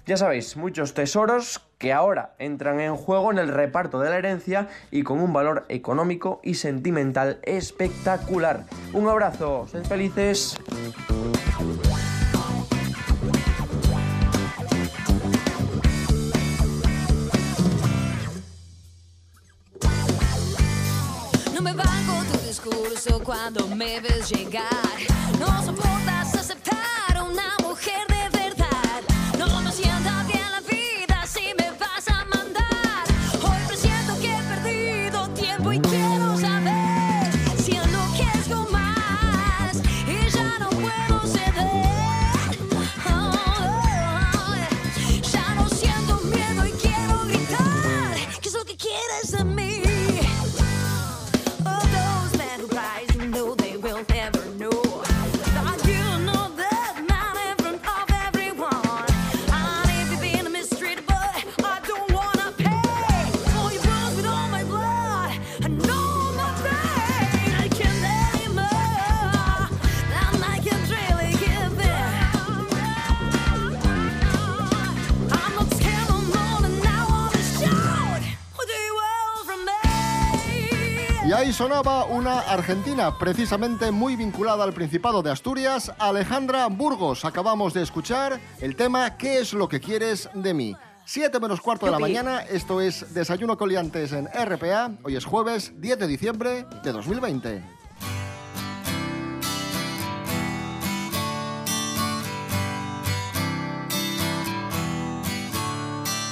Ya 0.07 0.17
sabéis, 0.17 0.57
muchos 0.57 0.95
tesoros 0.95 1.62
que 1.83 1.91
ahora 1.91 2.33
entran 2.39 2.79
en 2.79 2.95
juego 2.95 3.29
en 3.29 3.39
el 3.39 3.49
reparto 3.49 3.99
de 3.99 4.09
la 4.09 4.15
herencia 4.17 4.69
y 4.89 5.03
con 5.03 5.19
un 5.19 5.33
valor 5.33 5.65
económico 5.67 6.39
y 6.41 6.53
sentimental 6.53 7.39
espectacular. 7.43 8.63
Un 8.93 9.09
abrazo, 9.09 9.67
sed 9.67 9.83
felices. 9.83 10.57
No 21.53 21.61
me 21.61 21.73
tu 21.73 22.47
discurso 22.47 23.21
cuando 23.25 23.67
me 23.67 23.99
ves 23.99 24.29
llegar. 24.29 24.63
Sonaba 81.63 82.03
una 82.03 82.39
argentina, 82.39 83.17
precisamente 83.17 83.89
muy 83.89 84.17
vinculada 84.17 84.65
al 84.65 84.74
Principado 84.74 85.24
de 85.24 85.32
Asturias, 85.32 85.93
Alejandra 85.98 86.67
Burgos. 86.67 87.24
Acabamos 87.24 87.74
de 87.74 87.82
escuchar 87.82 88.38
el 88.60 88.75
tema 88.75 89.15
¿Qué 89.15 89.39
es 89.39 89.53
lo 89.53 89.70
que 89.70 89.79
quieres 89.79 90.29
de 90.34 90.53
mí? 90.53 90.75
7 91.05 91.39
menos 91.39 91.62
cuarto 91.62 91.86
de 91.86 91.93
la 91.93 92.00
mañana, 92.00 92.41
esto 92.41 92.82
es 92.82 93.13
Desayuno 93.13 93.58
Coliantes 93.58 94.12
en 94.12 94.27
RPA. 94.27 94.91
Hoy 95.03 95.15
es 95.15 95.24
jueves 95.24 95.72
10 95.79 96.00
de 96.00 96.08
diciembre 96.08 96.65
de 96.84 96.91
2020. 96.91 97.82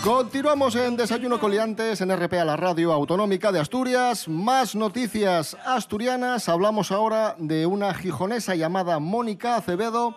Continuamos 0.03 0.75
en 0.75 0.97
Desayuno 0.97 1.39
Coliantes 1.39 2.01
en 2.01 2.09
RPA, 2.09 2.43
la 2.43 2.57
radio 2.57 2.91
autonómica 2.91 3.51
de 3.51 3.59
Asturias. 3.59 4.27
Más 4.27 4.73
noticias 4.73 5.55
asturianas. 5.63 6.49
Hablamos 6.49 6.91
ahora 6.91 7.35
de 7.37 7.67
una 7.67 7.93
gijonesa 7.93 8.55
llamada 8.55 8.97
Mónica 8.97 9.57
Acevedo 9.57 10.15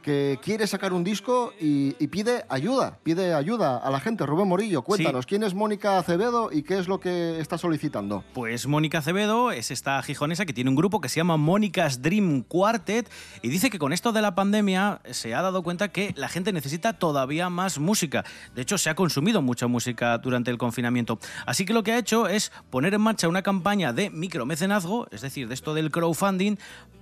que 0.00 0.38
quiere 0.42 0.66
sacar 0.66 0.92
un 0.92 1.04
disco 1.04 1.52
y, 1.60 1.94
y 1.98 2.08
pide 2.08 2.44
ayuda, 2.48 2.98
pide 3.02 3.34
ayuda 3.34 3.78
a 3.78 3.90
la 3.90 4.00
gente. 4.00 4.26
Rubén 4.26 4.48
Morillo, 4.48 4.82
cuéntanos, 4.82 5.26
¿quién 5.26 5.42
es 5.42 5.54
Mónica 5.54 5.98
Acevedo 5.98 6.50
y 6.52 6.62
qué 6.62 6.78
es 6.78 6.88
lo 6.88 7.00
que 7.00 7.40
está 7.40 7.58
solicitando? 7.58 8.24
Pues 8.34 8.66
Mónica 8.66 8.98
Acevedo 8.98 9.52
es 9.52 9.70
esta 9.70 10.02
gijonesa 10.02 10.46
que 10.46 10.52
tiene 10.52 10.70
un 10.70 10.76
grupo 10.76 11.00
que 11.00 11.08
se 11.08 11.16
llama 11.16 11.36
Mónica's 11.36 12.02
Dream 12.02 12.42
Quartet 12.42 13.10
y 13.42 13.48
dice 13.48 13.70
que 13.70 13.78
con 13.78 13.92
esto 13.92 14.12
de 14.12 14.22
la 14.22 14.34
pandemia 14.34 15.00
se 15.10 15.34
ha 15.34 15.42
dado 15.42 15.62
cuenta 15.62 15.88
que 15.88 16.12
la 16.16 16.28
gente 16.28 16.52
necesita 16.52 16.94
todavía 16.94 17.50
más 17.50 17.78
música. 17.78 18.24
De 18.54 18.62
hecho, 18.62 18.78
se 18.78 18.90
ha 18.90 18.94
consumido 18.94 19.42
mucha 19.42 19.66
música 19.66 20.18
durante 20.18 20.50
el 20.50 20.58
confinamiento. 20.58 21.18
Así 21.46 21.64
que 21.64 21.72
lo 21.72 21.82
que 21.82 21.92
ha 21.92 21.98
hecho 21.98 22.26
es 22.26 22.52
poner 22.70 22.94
en 22.94 23.00
marcha 23.00 23.28
una 23.28 23.42
campaña 23.42 23.92
de 23.92 24.10
micromecenazgo, 24.10 25.06
es 25.10 25.20
decir, 25.20 25.48
de 25.48 25.54
esto 25.54 25.74
del 25.74 25.90
crowdfunding, 25.90 26.56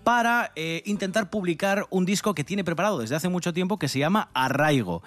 para 0.09 0.53
eh, 0.57 0.83
intentar 0.87 1.29
publicar 1.29 1.87
un 1.91 2.07
disco 2.07 2.35
que 2.35 2.43
tiene 2.43 2.65
preparado 2.65 2.99
desde 2.99 3.15
hace 3.15 3.29
mucho 3.29 3.53
tiempo 3.53 3.79
que 3.79 3.89
se 3.89 3.99
llama 3.99 4.31
Arraigo. 4.33 5.03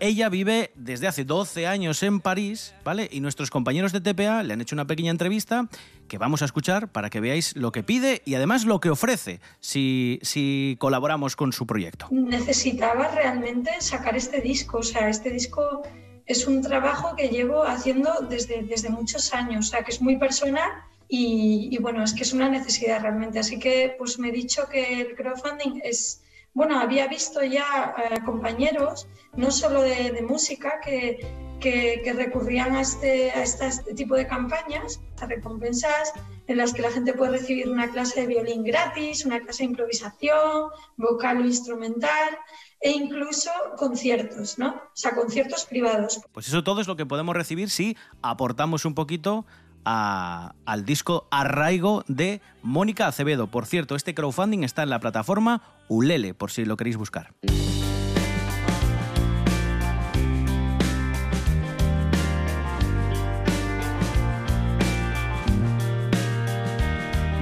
Ella 0.00 0.28
vive 0.28 0.72
desde 0.74 1.06
hace 1.06 1.24
12 1.24 1.68
años 1.68 2.02
en 2.02 2.18
París, 2.18 2.74
¿vale? 2.82 3.08
Y 3.12 3.20
nuestros 3.20 3.48
compañeros 3.48 3.92
de 3.92 4.00
TPA 4.00 4.42
le 4.42 4.54
han 4.54 4.60
hecho 4.60 4.74
una 4.74 4.88
pequeña 4.88 5.12
entrevista 5.12 5.68
que 6.08 6.18
vamos 6.18 6.42
a 6.42 6.46
escuchar 6.46 6.88
para 6.88 7.10
que 7.10 7.20
veáis 7.20 7.54
lo 7.54 7.70
que 7.70 7.84
pide 7.84 8.22
y 8.24 8.34
además 8.34 8.64
lo 8.64 8.80
que 8.80 8.90
ofrece 8.90 9.38
si, 9.60 10.18
si 10.22 10.74
colaboramos 10.80 11.36
con 11.36 11.52
su 11.52 11.64
proyecto. 11.64 12.08
necesitaba 12.10 13.06
realmente 13.06 13.70
sacar 13.78 14.16
este 14.16 14.40
disco. 14.40 14.78
O 14.78 14.82
sea, 14.82 15.08
este 15.08 15.30
disco 15.30 15.82
es 16.26 16.48
un 16.48 16.60
trabajo 16.60 17.14
que 17.14 17.28
llevo 17.28 17.62
haciendo 17.62 18.26
desde, 18.28 18.64
desde 18.64 18.90
muchos 18.90 19.32
años, 19.32 19.68
o 19.68 19.70
sea, 19.70 19.84
que 19.84 19.92
es 19.92 20.02
muy 20.02 20.16
personal 20.16 20.68
y, 21.10 21.68
y, 21.72 21.78
bueno, 21.78 22.04
es 22.04 22.14
que 22.14 22.22
es 22.22 22.32
una 22.32 22.48
necesidad 22.48 23.02
realmente. 23.02 23.40
Así 23.40 23.58
que 23.58 23.96
pues 23.98 24.18
me 24.18 24.28
he 24.28 24.32
dicho 24.32 24.68
que 24.70 25.00
el 25.00 25.16
crowdfunding 25.16 25.80
es, 25.82 26.22
bueno, 26.54 26.78
había 26.78 27.08
visto 27.08 27.42
ya 27.42 27.94
eh, 27.98 28.20
compañeros, 28.24 29.08
no 29.36 29.50
solo 29.50 29.82
de, 29.82 30.12
de 30.12 30.22
música, 30.22 30.80
que, 30.80 31.18
que, 31.58 32.00
que 32.04 32.12
recurrían 32.12 32.76
a 32.76 32.82
este, 32.82 33.32
a 33.32 33.40
a 33.40 33.42
este 33.42 33.94
tipo 33.94 34.14
de 34.14 34.28
campañas, 34.28 35.00
a 35.20 35.26
recompensas 35.26 36.12
en 36.46 36.56
las 36.56 36.72
que 36.72 36.82
la 36.82 36.90
gente 36.90 37.12
puede 37.12 37.38
recibir 37.38 37.68
una 37.68 37.90
clase 37.90 38.20
de 38.20 38.26
violín 38.28 38.62
gratis, 38.64 39.24
una 39.24 39.40
clase 39.40 39.64
de 39.64 39.70
improvisación, 39.70 40.70
vocal 40.96 41.38
o 41.38 41.44
instrumental 41.44 42.38
e 42.80 42.90
incluso 42.90 43.50
conciertos, 43.76 44.58
¿no? 44.58 44.70
O 44.70 44.90
sea, 44.94 45.14
conciertos 45.14 45.66
privados. 45.66 46.20
Pues 46.32 46.48
eso 46.48 46.64
todo 46.64 46.80
es 46.80 46.86
lo 46.86 46.96
que 46.96 47.06
podemos 47.06 47.36
recibir 47.36 47.68
si 47.68 47.96
aportamos 48.22 48.84
un 48.84 48.94
poquito 48.94 49.44
al 49.84 50.84
disco 50.84 51.26
Arraigo 51.30 52.04
de 52.08 52.40
Mónica 52.62 53.06
Acevedo. 53.06 53.48
Por 53.48 53.66
cierto, 53.66 53.96
este 53.96 54.14
crowdfunding 54.14 54.62
está 54.62 54.82
en 54.82 54.90
la 54.90 55.00
plataforma 55.00 55.62
Ulele, 55.88 56.34
por 56.34 56.50
si 56.50 56.64
lo 56.64 56.76
queréis 56.76 56.96
buscar. 56.96 57.34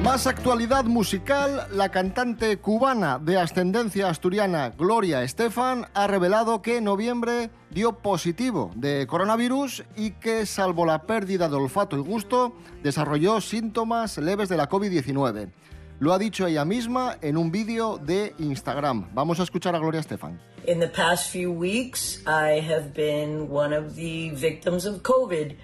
Más 0.09 0.27
actualidad 0.27 0.85
musical, 0.85 1.69
la 1.71 1.91
cantante 1.91 2.57
cubana 2.57 3.19
de 3.19 3.37
ascendencia 3.37 4.09
asturiana 4.09 4.71
Gloria 4.71 5.23
Estefan 5.23 5.85
ha 5.93 6.07
revelado 6.07 6.63
que 6.63 6.79
en 6.79 6.85
noviembre 6.85 7.51
dio 7.69 7.99
positivo 7.99 8.71
de 8.75 9.07
coronavirus 9.07 9.85
y 9.97 10.13
que, 10.13 10.47
salvo 10.47 10.87
la 10.87 11.03
pérdida 11.03 11.51
de 11.51 11.57
olfato 11.57 11.99
y 11.99 12.01
gusto, 12.01 12.55
desarrolló 12.83 13.43
síntomas 13.43 14.17
leves 14.17 14.49
de 14.49 14.57
la 14.57 14.71
COVID-19. 14.71 15.53
Lo 16.01 16.15
ha 16.15 16.19
dicho 16.19 16.47
ella 16.47 16.65
misma 16.65 17.19
en 17.21 17.37
un 17.37 17.51
vídeo 17.53 17.99
de 17.99 18.35
Instagram. 18.39 19.11
Vamos 19.13 19.41
a 19.41 19.43
escuchar 19.43 19.75
a 19.75 19.79
Gloria 19.79 20.01
Estefan. 20.01 20.41
In 20.67 20.81
the 20.81 20.89
past 20.89 21.31
few 21.31 21.53
weeks, 21.53 22.23
I 22.27 22.63
have 22.63 22.95
been 22.95 23.51
one 23.51 23.77
of 23.77 23.95
the 23.95 24.31
victims 24.35 24.87
of 24.87 25.03
COVID. 25.03 25.55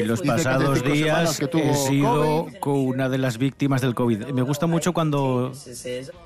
En 0.00 0.08
los 0.08 0.20
we- 0.20 0.26
pasados 0.26 0.82
días 0.82 1.40
he 1.40 1.74
sido 1.74 2.46
una 2.64 3.08
de 3.08 3.18
las 3.18 3.38
víctimas 3.38 3.80
del 3.82 3.94
COVID. 3.94 4.26
Me 4.32 4.42
gusta 4.42 4.66
mucho 4.66 4.92
cuando, 4.92 5.52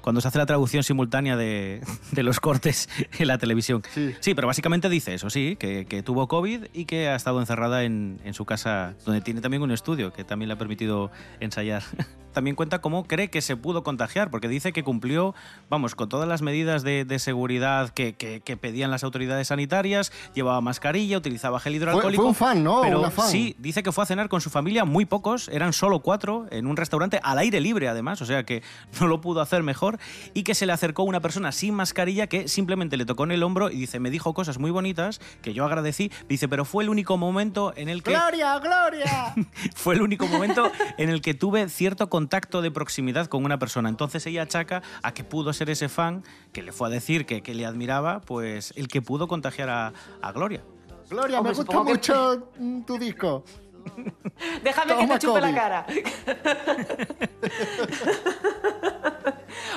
cuando 0.00 0.20
se 0.22 0.28
hace 0.28 0.38
la 0.38 0.46
traducción 0.46 0.82
simultánea 0.82 1.36
de, 1.36 1.82
de 2.12 2.22
los 2.22 2.40
cortes 2.40 2.88
en 3.18 3.28
la 3.28 3.36
televisión. 3.36 3.82
Sí. 4.20 4.34
pero 4.34 4.46
básicamente 4.46 4.88
dice 4.88 5.12
eso, 5.14 5.28
sí, 5.28 5.56
que, 5.56 5.84
que 5.84 6.02
tuvo 6.02 6.26
COVID 6.26 6.66
y 6.72 6.86
que 6.86 7.08
ha 7.08 7.16
estado 7.16 7.38
encerrada 7.40 7.84
en, 7.84 8.18
en 8.24 8.32
su 8.32 8.44
casa, 8.46 8.94
donde 9.04 9.20
tiene 9.20 9.40
también 9.42 9.62
un 9.62 9.70
estudio 9.70 10.12
que 10.12 10.24
también 10.24 10.48
le 10.48 10.54
ha 10.54 10.58
permitido 10.58 11.10
ensayar. 11.40 11.82
También 12.32 12.56
cuenta 12.56 12.80
cómo 12.80 13.04
cree 13.04 13.28
que 13.30 13.40
se 13.42 13.56
pudo 13.56 13.82
contagiar, 13.82 14.30
porque 14.30 14.48
dice 14.48 14.72
que 14.72 14.82
cumplió, 14.84 15.34
vamos, 15.68 15.94
con 15.94 16.08
todas 16.08 16.28
las 16.28 16.42
medidas 16.42 16.82
de, 16.82 17.04
de 17.04 17.18
seguridad 17.18 17.90
que, 17.90 18.14
que- 18.14 18.40
que 18.40 18.56
pedían 18.56 18.90
las 18.90 19.04
autoridades 19.04 19.48
sanitarias, 19.48 20.12
llevaba 20.34 20.60
mascarilla, 20.60 21.18
utilizaba 21.18 21.60
gel 21.60 21.74
hidroalcohólico. 21.76 22.22
fue 22.22 22.28
un 22.30 22.34
fan, 22.34 22.62
¿no? 22.64 22.80
Pero 22.82 23.00
Una 23.00 23.10
fan. 23.10 23.28
sí, 23.28 23.56
dice 23.58 23.82
que 23.82 23.92
fue 23.92 24.04
a 24.04 24.06
cenar 24.06 24.28
con 24.28 24.40
su 24.40 24.50
familia, 24.50 24.84
muy 24.84 25.04
pocos, 25.04 25.48
eran 25.48 25.72
solo 25.72 26.00
cuatro, 26.00 26.46
en 26.50 26.66
un 26.66 26.76
restaurante 26.76 27.20
al 27.22 27.38
aire 27.38 27.60
libre 27.60 27.88
además, 27.88 28.22
o 28.22 28.26
sea 28.26 28.44
que 28.44 28.62
no 29.00 29.06
lo 29.08 29.20
pudo 29.20 29.40
hacer 29.40 29.62
mejor, 29.62 29.98
y 30.34 30.42
que 30.44 30.54
se 30.54 30.66
le 30.66 30.72
acercó 30.72 31.02
una 31.02 31.20
persona 31.20 31.52
sin 31.52 31.74
mascarilla 31.74 32.26
que 32.28 32.48
simplemente 32.48 32.96
le 32.96 33.04
tocó 33.06 33.24
en 33.24 33.32
el 33.32 33.42
hombro 33.42 33.70
y 33.70 33.76
dice, 33.76 33.98
me 34.00 34.10
dijo 34.10 34.34
cosas 34.34 34.58
muy 34.58 34.70
bonitas 34.70 35.20
que 35.42 35.52
yo 35.54 35.64
agradecí, 35.64 36.10
dice, 36.28 36.48
pero 36.48 36.64
fue 36.64 36.84
el 36.84 36.90
único 36.90 37.16
momento 37.16 37.72
en 37.76 37.88
el 37.88 38.02
que... 38.02 38.10
¡Gloria, 38.12 38.58
Gloria! 38.58 39.34
Fue 39.74 39.94
el 39.94 40.02
único 40.02 40.26
momento 40.26 40.70
en 40.98 41.08
el 41.10 41.20
que 41.22 41.34
tuve 41.34 41.68
cierto 41.68 42.08
contacto 42.08 42.19
de 42.62 42.70
proximidad 42.70 43.26
con 43.26 43.44
una 43.44 43.58
persona. 43.58 43.88
Entonces 43.88 44.24
ella 44.26 44.42
achaca 44.42 44.82
a 45.02 45.12
que 45.14 45.24
pudo 45.24 45.52
ser 45.52 45.70
ese 45.70 45.88
fan 45.88 46.22
que 46.52 46.62
le 46.62 46.72
fue 46.72 46.88
a 46.88 46.90
decir 46.90 47.26
que, 47.26 47.42
que 47.42 47.54
le 47.54 47.66
admiraba, 47.66 48.20
pues 48.20 48.72
el 48.76 48.88
que 48.88 49.02
pudo 49.02 49.28
contagiar 49.28 49.68
a, 49.70 49.92
a 50.20 50.32
Gloria. 50.32 50.62
Gloria, 51.08 51.38
Hombre, 51.38 51.52
me 51.52 51.56
gusta 51.58 51.72
que- 51.72 51.78
mucho 51.84 52.48
mm, 52.58 52.82
tu 52.82 52.98
disco. 52.98 53.44
Déjame 54.62 54.92
Toma, 54.92 55.06
que 55.06 55.12
te 55.14 55.18
chupe 55.18 55.40
COVID. 55.40 55.42
la 55.42 55.54
cara. 55.54 55.86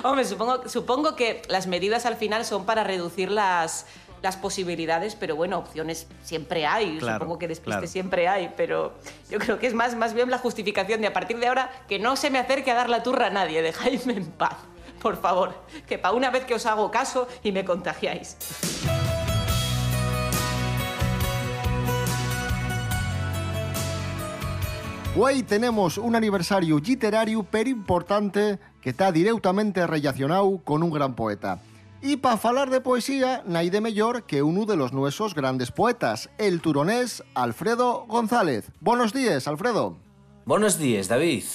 Hombre, 0.04 0.26
supongo, 0.26 0.68
supongo 0.70 1.16
que 1.16 1.42
las 1.48 1.68
medidas 1.68 2.06
al 2.06 2.16
final 2.18 2.46
son 2.46 2.66
para 2.66 2.84
reducir 2.84 3.32
las, 3.32 3.86
las 4.24 4.38
posibilidades, 4.38 5.16
pero 5.16 5.36
bueno, 5.36 5.60
opciones 5.60 6.08
siempre 6.24 6.66
hay. 6.66 6.98
Claro, 6.98 7.20
supongo 7.20 7.38
que 7.38 7.50
despiste 7.50 7.72
claro. 7.72 7.88
siempre 7.88 8.28
hay, 8.30 8.52
pero 8.56 8.94
yo 9.30 9.38
creo 9.38 9.60
que 9.60 9.68
es 9.68 9.74
más, 9.74 9.96
más 9.96 10.14
bien 10.14 10.32
la 10.32 10.38
justificación 10.38 11.02
de 11.02 11.08
a 11.08 11.14
partir 11.14 11.38
de 11.38 11.48
ahora 11.48 11.70
que 11.90 12.00
no 12.00 12.16
se 12.16 12.32
me 12.32 12.40
acerque 12.40 12.72
a 12.72 12.74
dar 12.74 12.90
la 12.90 13.04
turra 13.04 13.28
a 13.28 13.30
nadie, 13.30 13.62
dejadme 13.62 14.14
en 14.14 14.26
paz. 14.26 14.56
Por 15.02 15.22
favor, 15.22 15.54
que 15.86 15.98
para 15.98 16.14
una 16.14 16.32
vez 16.32 16.46
que 16.46 16.56
os 16.56 16.66
hago 16.66 16.90
caso 16.90 17.28
y 17.44 17.52
me 17.52 17.66
contagiáis. 17.66 18.38
Hoy 25.18 25.44
tenemos 25.44 25.98
un 25.98 26.16
aniversario 26.16 26.80
literario 26.80 27.44
pero 27.44 27.70
importante 27.70 28.58
que 28.82 28.92
está 28.92 29.12
directamente 29.12 29.86
relacionado 29.86 30.62
con 30.64 30.82
un 30.82 30.92
gran 30.92 31.14
poeta. 31.14 31.60
Y 32.06 32.18
para 32.18 32.38
hablar 32.44 32.70
de 32.70 32.82
poesía, 32.82 33.44
naide 33.46 33.80
mejor 33.80 34.24
que 34.24 34.44
uno 34.44 34.66
de 34.66 34.76
los 34.76 34.92
nuestros 34.92 35.34
grandes 35.34 35.72
poetas, 35.72 36.30
el 36.38 36.60
turonés 36.60 37.24
Alfredo 37.34 38.06
González. 38.10 38.66
Buenos 38.82 39.14
días, 39.14 39.48
Alfredo. 39.48 39.96
Buenos 40.44 40.78
días, 40.78 41.08
David. 41.08 41.46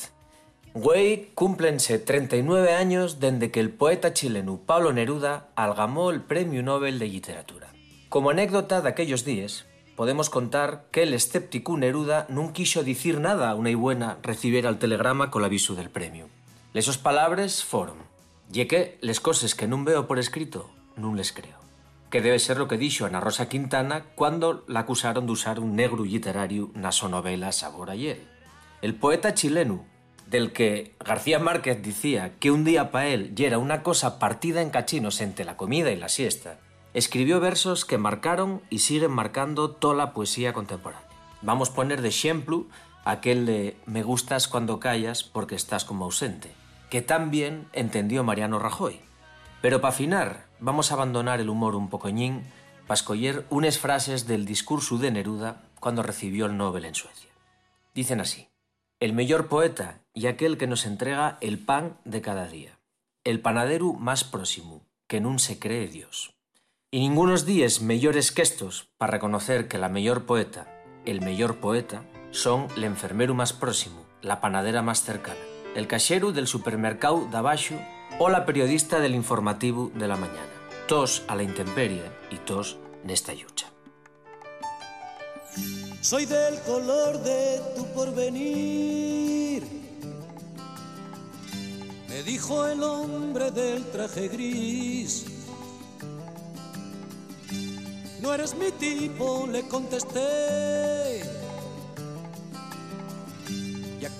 Güey, 0.72 1.32
cúmplense 1.34 1.98
39 1.98 2.72
años 2.72 3.20
desde 3.20 3.50
que 3.50 3.60
el 3.60 3.68
poeta 3.68 4.14
chileno 4.14 4.58
Pablo 4.64 4.94
Neruda 4.94 5.48
algamó 5.54 6.10
el 6.10 6.22
Premio 6.22 6.62
Nobel 6.62 6.98
de 6.98 7.08
Literatura. 7.08 7.74
Como 8.08 8.30
anécdota 8.30 8.80
de 8.80 8.88
aquellos 8.88 9.26
días, 9.26 9.66
podemos 9.96 10.30
contar 10.30 10.86
que 10.90 11.02
el 11.02 11.12
escéptico 11.12 11.76
Neruda 11.76 12.24
no 12.30 12.54
quiso 12.54 12.82
decir 12.82 13.20
nada 13.20 13.50
a 13.50 13.54
una 13.54 13.76
buena 13.76 14.16
recibir 14.22 14.64
el 14.64 14.78
telegrama 14.78 15.30
con 15.30 15.44
aviso 15.44 15.74
del 15.74 15.90
premio. 15.90 16.30
Esos 16.72 16.96
palabras 16.96 17.62
fueron, 17.62 18.07
y 18.52 18.64
que 18.66 18.98
les 19.00 19.20
cosas 19.20 19.54
que 19.54 19.66
no 19.66 19.82
veo 19.84 20.06
por 20.06 20.18
escrito, 20.18 20.70
no 20.96 21.14
les 21.14 21.32
creo. 21.32 21.58
Que 22.10 22.22
debe 22.22 22.38
ser 22.38 22.56
lo 22.56 22.68
que 22.68 22.78
dijo 22.78 23.04
Ana 23.04 23.20
Rosa 23.20 23.48
Quintana 23.48 24.04
cuando 24.14 24.64
la 24.66 24.80
acusaron 24.80 25.26
de 25.26 25.32
usar 25.32 25.60
un 25.60 25.76
negro 25.76 26.04
literario 26.04 26.70
na 26.74 26.92
su 26.92 27.08
novela 27.08 27.52
Sabor 27.52 27.90
ayer. 27.90 28.24
El 28.80 28.94
poeta 28.94 29.34
chileno, 29.34 29.84
del 30.26 30.52
que 30.52 30.94
García 31.04 31.38
Márquez 31.38 31.82
decía 31.82 32.38
que 32.38 32.50
un 32.50 32.64
día 32.64 32.90
para 32.90 33.08
él 33.08 33.34
era 33.36 33.58
una 33.58 33.82
cosa 33.82 34.18
partida 34.18 34.62
en 34.62 34.70
cachinos 34.70 35.20
entre 35.20 35.44
la 35.44 35.56
comida 35.56 35.90
y 35.90 35.96
la 35.96 36.08
siesta, 36.08 36.58
Escribió 36.94 37.38
versos 37.38 37.84
que 37.84 37.98
marcaron 37.98 38.62
y 38.70 38.78
siguen 38.78 39.12
marcando 39.12 39.70
toda 39.70 39.94
la 39.94 40.12
poesía 40.14 40.54
contemporánea. 40.54 41.06
Vamos 41.42 41.70
a 41.70 41.74
poner 41.74 42.00
de 42.00 42.08
ejemplo 42.08 42.66
aquel 43.04 43.44
de 43.46 43.76
Me 43.86 44.02
gustas 44.02 44.48
cuando 44.48 44.80
callas 44.80 45.22
porque 45.22 45.54
estás 45.54 45.84
como 45.84 46.06
ausente, 46.06 46.50
que 46.90 47.02
tan 47.02 47.30
bien 47.30 47.68
entendió 47.72 48.24
Mariano 48.24 48.58
Rajoy. 48.58 49.00
Pero 49.60 49.80
para 49.80 49.94
afinar, 49.94 50.46
vamos 50.60 50.90
a 50.90 50.94
abandonar 50.94 51.40
el 51.40 51.48
humor 51.48 51.74
un 51.74 51.88
pocoñín 51.88 52.44
para 52.86 52.94
escoger 52.94 53.44
unas 53.50 53.78
frases 53.78 54.26
del 54.26 54.46
discurso 54.46 54.98
de 54.98 55.10
Neruda 55.10 55.62
cuando 55.80 56.02
recibió 56.02 56.46
el 56.46 56.56
Nobel 56.56 56.84
en 56.84 56.94
Suecia. 56.94 57.30
Dicen 57.94 58.20
así, 58.20 58.48
el 59.00 59.12
mejor 59.12 59.48
poeta 59.48 60.00
y 60.14 60.26
aquel 60.26 60.58
que 60.58 60.66
nos 60.66 60.86
entrega 60.86 61.38
el 61.40 61.58
pan 61.58 61.98
de 62.04 62.20
cada 62.20 62.46
día, 62.46 62.78
el 63.24 63.40
panadero 63.40 63.92
más 63.92 64.24
próximo, 64.24 64.82
que 65.06 65.20
nun 65.20 65.38
se 65.38 65.58
cree 65.58 65.88
Dios. 65.88 66.34
Y 66.90 67.00
ningunos 67.00 67.44
días 67.44 67.80
mejores 67.82 68.32
que 68.32 68.42
estos 68.42 68.88
para 68.96 69.12
reconocer 69.12 69.68
que 69.68 69.78
la 69.78 69.88
mejor 69.88 70.24
poeta, 70.24 70.66
el 71.04 71.20
mejor 71.20 71.58
poeta, 71.58 72.04
son 72.30 72.68
el 72.76 72.84
enfermero 72.84 73.34
más 73.34 73.52
próximo, 73.52 74.04
la 74.22 74.40
panadera 74.40 74.82
más 74.82 75.02
cercana, 75.02 75.40
el 75.78 75.86
caxero 75.86 76.32
del 76.32 76.48
supermercado 76.48 77.28
d'abaixo 77.30 77.78
o 78.18 78.28
la 78.28 78.44
periodista 78.44 78.98
del 78.98 79.14
informativo 79.14 79.92
de 79.94 80.08
la 80.08 80.16
mañana. 80.16 80.54
Tos 80.88 81.22
a 81.28 81.36
la 81.36 81.44
intemperie 81.44 82.02
y 82.30 82.36
tos 82.38 82.78
nesta 83.04 83.32
lucha. 83.32 83.70
Soy 86.00 86.26
del 86.26 86.58
color 86.62 87.22
de 87.22 87.60
tu 87.76 87.86
porvenir. 87.94 89.62
Me 92.08 92.22
dijo 92.24 92.66
el 92.66 92.82
hombre 92.82 93.52
del 93.52 93.84
traje 93.92 94.26
gris. 94.28 95.26
No 98.20 98.34
eres 98.34 98.56
mi 98.56 98.72
tipo, 98.72 99.46
le 99.46 99.62
contesté. 99.68 101.37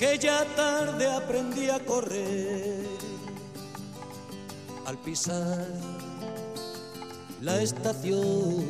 Y 0.01 0.05
aquella 0.05 0.45
tarde 0.55 1.11
aprendí 1.11 1.69
a 1.71 1.81
correr. 1.81 2.87
Al 4.87 4.97
pisar 4.99 5.67
la 7.41 7.61
estación, 7.61 8.65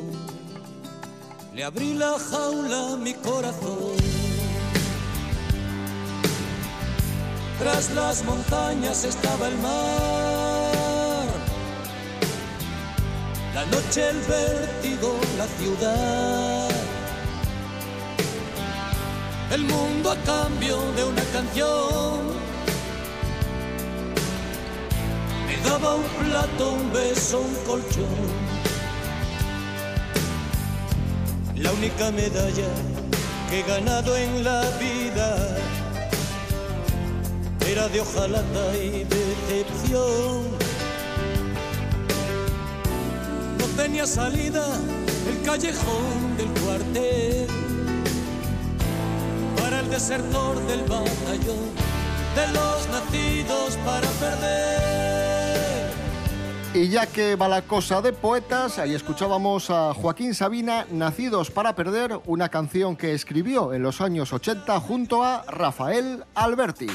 le 1.53 1.63
abrí 1.63 1.93
la 1.93 2.17
jaula 2.17 2.93
a 2.93 2.97
mi 2.97 3.13
corazón. 3.13 3.95
Tras 7.59 7.91
las 7.91 8.23
montañas 8.23 9.03
estaba 9.03 9.49
el 9.49 9.57
mar. 9.59 11.27
La 13.53 13.65
noche, 13.67 14.09
el 14.09 14.19
vértigo, 14.21 15.19
la 15.37 15.45
ciudad. 15.45 16.58
El 19.51 19.63
mundo 19.63 20.11
a 20.11 20.15
cambio 20.17 20.77
de 20.95 21.03
una 21.05 21.23
canción. 21.33 22.19
Me 25.47 25.57
daba 25.67 25.95
un 25.95 26.03
plato, 26.03 26.73
un 26.73 26.93
beso, 26.93 27.39
un 27.39 27.55
colchón. 27.65 28.49
La 31.55 31.71
única 31.71 32.11
medalla 32.11 32.69
que 33.49 33.59
he 33.59 33.63
ganado 33.63 34.15
en 34.15 34.43
la 34.43 34.61
vida 34.77 35.57
era 37.67 37.87
de 37.87 38.01
hojalata 38.01 38.77
y 38.77 39.03
decepción. 39.03 40.43
No 43.57 43.65
tenía 43.75 44.05
salida 44.05 44.63
el 45.27 45.41
callejón 45.41 46.37
del 46.37 46.49
cuartel 46.61 47.68
Y 56.73 56.87
ya 56.87 57.05
que 57.07 57.35
va 57.35 57.49
la 57.49 57.63
cosa 57.63 58.01
de 58.01 58.13
poetas, 58.13 58.79
ahí 58.79 58.93
escuchábamos 58.95 59.69
a 59.69 59.93
Joaquín 59.93 60.33
Sabina, 60.33 60.85
Nacidos 60.89 61.51
para 61.51 61.75
Perder, 61.75 62.21
una 62.27 62.47
canción 62.47 62.95
que 62.95 63.13
escribió 63.13 63.73
en 63.73 63.83
los 63.83 63.99
años 63.99 64.31
80 64.31 64.79
junto 64.79 65.23
a 65.23 65.43
Rafael 65.47 66.23
Alberti. 66.33 66.87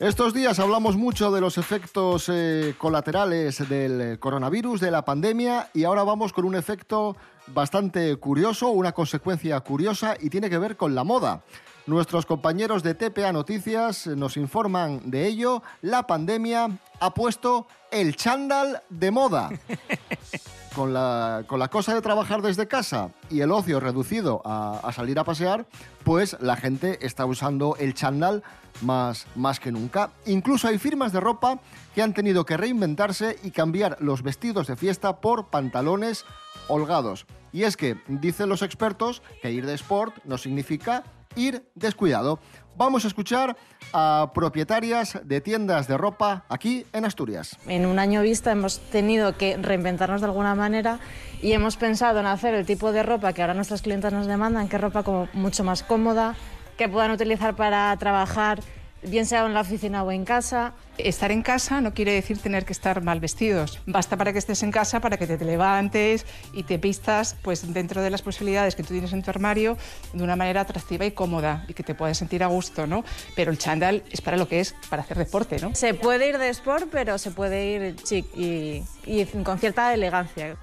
Estos 0.00 0.32
días 0.32 0.58
hablamos 0.58 0.96
mucho 0.96 1.30
de 1.30 1.42
los 1.42 1.58
efectos 1.58 2.30
eh, 2.32 2.74
colaterales 2.78 3.68
del 3.68 4.18
coronavirus, 4.18 4.80
de 4.80 4.90
la 4.90 5.04
pandemia, 5.04 5.68
y 5.74 5.84
ahora 5.84 6.04
vamos 6.04 6.32
con 6.32 6.46
un 6.46 6.54
efecto 6.54 7.18
bastante 7.48 8.16
curioso, 8.16 8.70
una 8.70 8.92
consecuencia 8.92 9.60
curiosa, 9.60 10.16
y 10.18 10.30
tiene 10.30 10.48
que 10.48 10.56
ver 10.56 10.78
con 10.78 10.94
la 10.94 11.04
moda. 11.04 11.44
Nuestros 11.86 12.24
compañeros 12.24 12.82
de 12.82 12.94
TPA 12.94 13.30
Noticias 13.34 14.06
nos 14.06 14.38
informan 14.38 15.10
de 15.10 15.26
ello. 15.26 15.62
La 15.82 16.06
pandemia 16.06 16.78
ha 16.98 17.12
puesto 17.12 17.66
el 17.90 18.16
chándal 18.16 18.82
de 18.88 19.10
moda. 19.10 19.50
Con 20.74 20.94
la, 20.94 21.42
con 21.48 21.58
la 21.58 21.68
cosa 21.68 21.94
de 21.94 22.00
trabajar 22.00 22.42
desde 22.42 22.68
casa 22.68 23.10
y 23.28 23.40
el 23.40 23.50
ocio 23.50 23.80
reducido 23.80 24.40
a, 24.44 24.88
salir 24.94 25.18
a 25.18 25.24
pasear, 25.24 25.66
pues 26.04 26.36
la 26.40 26.54
gente 26.56 27.04
está 27.04 27.26
usando 27.26 27.76
el 27.80 27.92
chándal 27.94 28.44
más, 28.80 29.26
más 29.34 29.58
que 29.58 29.72
nunca. 29.72 30.10
Incluso 30.26 30.68
hay 30.68 30.78
firmas 30.78 31.12
de 31.12 31.18
ropa 31.18 31.58
que 31.94 32.02
han 32.02 32.14
tenido 32.14 32.46
que 32.46 32.56
reinventarse 32.56 33.36
y 33.42 33.50
cambiar 33.50 33.96
los 34.00 34.22
vestidos 34.22 34.68
de 34.68 34.76
fiesta 34.76 35.20
por 35.20 35.48
pantalones 35.48 36.24
holgados. 36.68 37.26
Y 37.52 37.64
es 37.64 37.76
que 37.76 37.96
dicen 38.06 38.48
los 38.48 38.62
expertos 38.62 39.22
que 39.42 39.50
ir 39.50 39.66
de 39.66 39.74
sport 39.74 40.14
no 40.24 40.38
significa 40.38 41.02
ir 41.36 41.64
descuidado. 41.74 42.38
Vamos 42.76 43.04
a 43.04 43.08
escuchar 43.08 43.56
a 43.92 44.30
propietarias 44.34 45.18
de 45.24 45.40
tiendas 45.40 45.86
de 45.86 45.98
ropa 45.98 46.44
aquí 46.48 46.86
en 46.92 47.04
Asturias. 47.04 47.58
En 47.66 47.86
un 47.86 47.98
año 47.98 48.22
vista 48.22 48.52
hemos 48.52 48.78
tenido 48.78 49.36
que 49.36 49.56
reinventarnos 49.56 50.20
de 50.20 50.26
alguna 50.28 50.54
manera 50.54 50.98
y 51.42 51.52
hemos 51.52 51.76
pensado 51.76 52.20
en 52.20 52.26
hacer 52.26 52.54
el 52.54 52.64
tipo 52.64 52.92
de 52.92 53.02
ropa 53.02 53.32
que 53.32 53.42
ahora 53.42 53.54
nuestras 53.54 53.82
clientes 53.82 54.12
nos 54.12 54.26
demandan, 54.26 54.68
que 54.68 54.76
es 54.76 54.82
ropa 54.82 55.02
como 55.02 55.28
mucho 55.32 55.64
más 55.64 55.82
cómoda, 55.82 56.36
que 56.78 56.88
puedan 56.88 57.10
utilizar 57.10 57.54
para 57.54 57.94
trabajar 57.98 58.60
bien 59.02 59.26
sea 59.26 59.46
en 59.46 59.54
la 59.54 59.60
oficina 59.60 60.02
o 60.02 60.10
en 60.12 60.24
casa. 60.24 60.74
Estar 60.98 61.30
en 61.32 61.42
casa 61.42 61.80
no 61.80 61.94
quiere 61.94 62.12
decir 62.12 62.38
tener 62.38 62.64
que 62.64 62.72
estar 62.72 63.02
mal 63.02 63.20
vestidos. 63.20 63.80
Basta 63.86 64.16
para 64.16 64.32
que 64.32 64.38
estés 64.38 64.62
en 64.62 64.70
casa, 64.70 65.00
para 65.00 65.16
que 65.16 65.26
te 65.26 65.42
levantes 65.44 66.26
y 66.52 66.64
te 66.64 66.78
vistas 66.78 67.36
pues, 67.42 67.72
dentro 67.72 68.02
de 68.02 68.10
las 68.10 68.22
posibilidades 68.22 68.74
que 68.74 68.82
tú 68.82 68.92
tienes 68.92 69.12
en 69.12 69.22
tu 69.22 69.30
armario 69.30 69.76
de 70.12 70.22
una 70.22 70.36
manera 70.36 70.62
atractiva 70.62 71.04
y 71.06 71.12
cómoda 71.12 71.64
y 71.68 71.74
que 71.74 71.82
te 71.82 71.94
puedas 71.94 72.18
sentir 72.18 72.42
a 72.42 72.48
gusto, 72.48 72.86
¿no? 72.86 73.04
Pero 73.36 73.50
el 73.50 73.58
chándal 73.58 74.02
es 74.10 74.20
para 74.20 74.36
lo 74.36 74.48
que 74.48 74.60
es, 74.60 74.74
para 74.88 75.02
hacer 75.02 75.18
deporte, 75.18 75.58
¿no? 75.60 75.74
Se 75.74 75.94
puede 75.94 76.28
ir 76.28 76.38
de 76.38 76.48
sport, 76.50 76.88
pero 76.90 77.18
se 77.18 77.30
puede 77.30 77.66
ir 77.66 77.96
chic 77.96 78.26
y, 78.36 78.82
y 79.06 79.24
con 79.44 79.58
cierta 79.58 79.94
elegancia. 79.94 80.56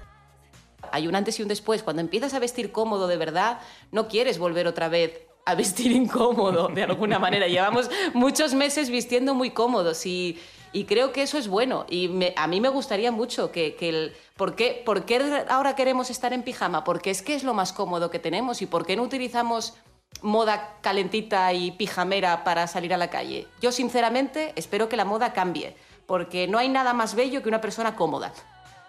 Hay 0.92 1.06
un 1.06 1.14
antes 1.14 1.38
y 1.38 1.42
un 1.42 1.48
después. 1.48 1.82
Cuando 1.82 2.00
empiezas 2.00 2.34
a 2.34 2.38
vestir 2.38 2.72
cómodo 2.72 3.08
de 3.08 3.16
verdad, 3.16 3.58
no 3.92 4.08
quieres 4.08 4.38
volver 4.38 4.66
otra 4.66 4.88
vez 4.88 5.27
a 5.48 5.54
vestir 5.54 5.92
incómodo 5.92 6.68
de 6.68 6.82
alguna 6.82 7.18
manera. 7.18 7.48
Llevamos 7.48 7.90
muchos 8.12 8.52
meses 8.52 8.90
vistiendo 8.90 9.34
muy 9.34 9.50
cómodos 9.50 10.04
y, 10.04 10.38
creo 10.86 11.10
que 11.10 11.22
eso 11.22 11.38
es 11.38 11.48
bueno. 11.48 11.86
Y 11.88 12.10
a 12.36 12.46
mí 12.46 12.60
me 12.60 12.68
gustaría 12.68 13.10
mucho 13.10 13.50
que, 13.50 13.74
que 13.74 13.88
el... 13.88 14.16
¿por 14.36 14.54
qué, 14.54 14.82
¿Por 14.84 15.06
qué 15.06 15.44
ahora 15.48 15.74
queremos 15.74 16.10
estar 16.10 16.34
en 16.34 16.42
pijama? 16.42 16.84
Porque 16.84 17.10
es 17.10 17.22
que 17.22 17.34
es 17.34 17.44
lo 17.44 17.54
más 17.54 17.72
cómodo 17.72 18.10
que 18.10 18.18
tenemos. 18.18 18.60
¿Y 18.60 18.66
por 18.66 18.84
qué 18.84 18.94
no 18.94 19.02
utilizamos 19.02 19.74
moda 20.20 20.76
calentita 20.82 21.52
y 21.54 21.70
pijamera 21.70 22.44
para 22.44 22.66
salir 22.66 22.92
a 22.92 22.98
la 22.98 23.08
calle? 23.08 23.46
Yo 23.62 23.72
sinceramente 23.72 24.52
espero 24.54 24.90
que 24.90 24.98
la 24.98 25.06
moda 25.06 25.32
cambie. 25.32 25.76
Porque 26.06 26.46
no 26.46 26.58
hay 26.58 26.68
nada 26.68 26.92
más 26.92 27.14
bello 27.14 27.42
que 27.42 27.48
una 27.48 27.62
persona 27.62 27.96
cómoda. 27.96 28.34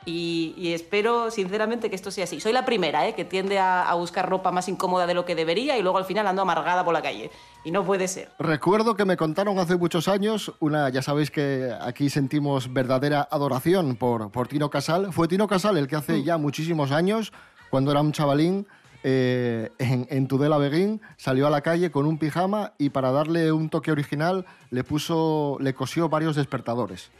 Y, 0.06 0.54
y 0.58 0.74
espero 0.74 1.30
sinceramente 1.30 1.90
que 1.90 1.96
esto 1.96 2.10
sea 2.10 2.24
así. 2.24 2.40
Soy 2.40 2.54
la 2.54 2.66
primera 2.66 3.08
¿eh? 3.08 3.16
que 3.16 3.26
tiende 3.26 3.60
a, 3.60 3.90
a 3.90 3.94
buscar 3.96 4.30
ropa 4.30 4.52
más 4.52 4.68
incómoda 4.70 5.06
de 5.06 5.14
lo 5.14 5.26
que 5.26 5.36
debería 5.36 5.78
y 5.78 5.82
luego 5.82 5.98
al 5.98 6.06
final 6.06 6.26
ando 6.26 6.42
amargada 6.42 6.86
por 6.86 6.94
la 6.94 7.02
calle. 7.02 7.30
Y 7.64 7.72
no 7.72 7.84
puede 7.84 8.08
ser. 8.08 8.30
Recuerdo 8.40 8.96
que 8.96 9.06
me 9.06 9.18
contaron 9.18 9.60
hace 9.60 9.76
muchos 9.76 10.08
años, 10.08 10.54
una, 10.60 10.90
ya 10.90 11.02
sabéis 11.02 11.30
que 11.30 11.76
aquí 11.82 12.10
sentimos 12.10 12.74
verdadera 12.74 13.28
adoración 13.30 13.98
por, 13.98 14.32
por 14.32 14.48
Tino 14.48 14.70
Casal. 14.70 15.12
Fue 15.12 15.28
Tino 15.28 15.48
Casal 15.48 15.78
el 15.78 15.88
que 15.88 15.98
hace 15.98 16.24
ya 16.24 16.38
muchísimos 16.38 16.92
años, 16.92 17.34
cuando 17.70 17.92
era 17.92 18.02
un 18.02 18.14
chavalín, 18.14 18.66
eh, 19.04 19.72
en, 19.78 20.08
en 20.10 20.28
Tudela 20.28 20.58
Beguín, 20.58 21.02
salió 21.16 21.48
a 21.48 21.50
la 21.50 21.62
calle 21.62 21.90
con 21.90 22.06
un 22.06 22.18
pijama 22.18 22.74
y 22.78 22.90
para 22.90 23.12
darle 23.12 23.52
un 23.52 23.70
toque 23.70 23.92
original 23.92 24.46
le 24.72 24.84
puso, 24.84 25.58
le 25.62 25.74
cosió 25.74 26.10
varios 26.10 26.36
despertadores. 26.36 27.12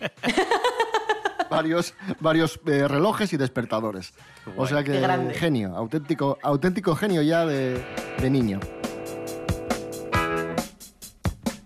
varios 1.50 1.94
varios 2.20 2.60
eh, 2.66 2.86
relojes 2.88 3.32
y 3.32 3.36
despertadores. 3.36 4.12
O 4.56 4.66
sea 4.66 4.82
que 4.82 5.00
genio, 5.34 5.76
auténtico, 5.76 6.38
auténtico 6.42 6.94
genio 6.94 7.22
ya 7.22 7.44
de, 7.46 7.84
de 8.20 8.30
niño. 8.30 8.60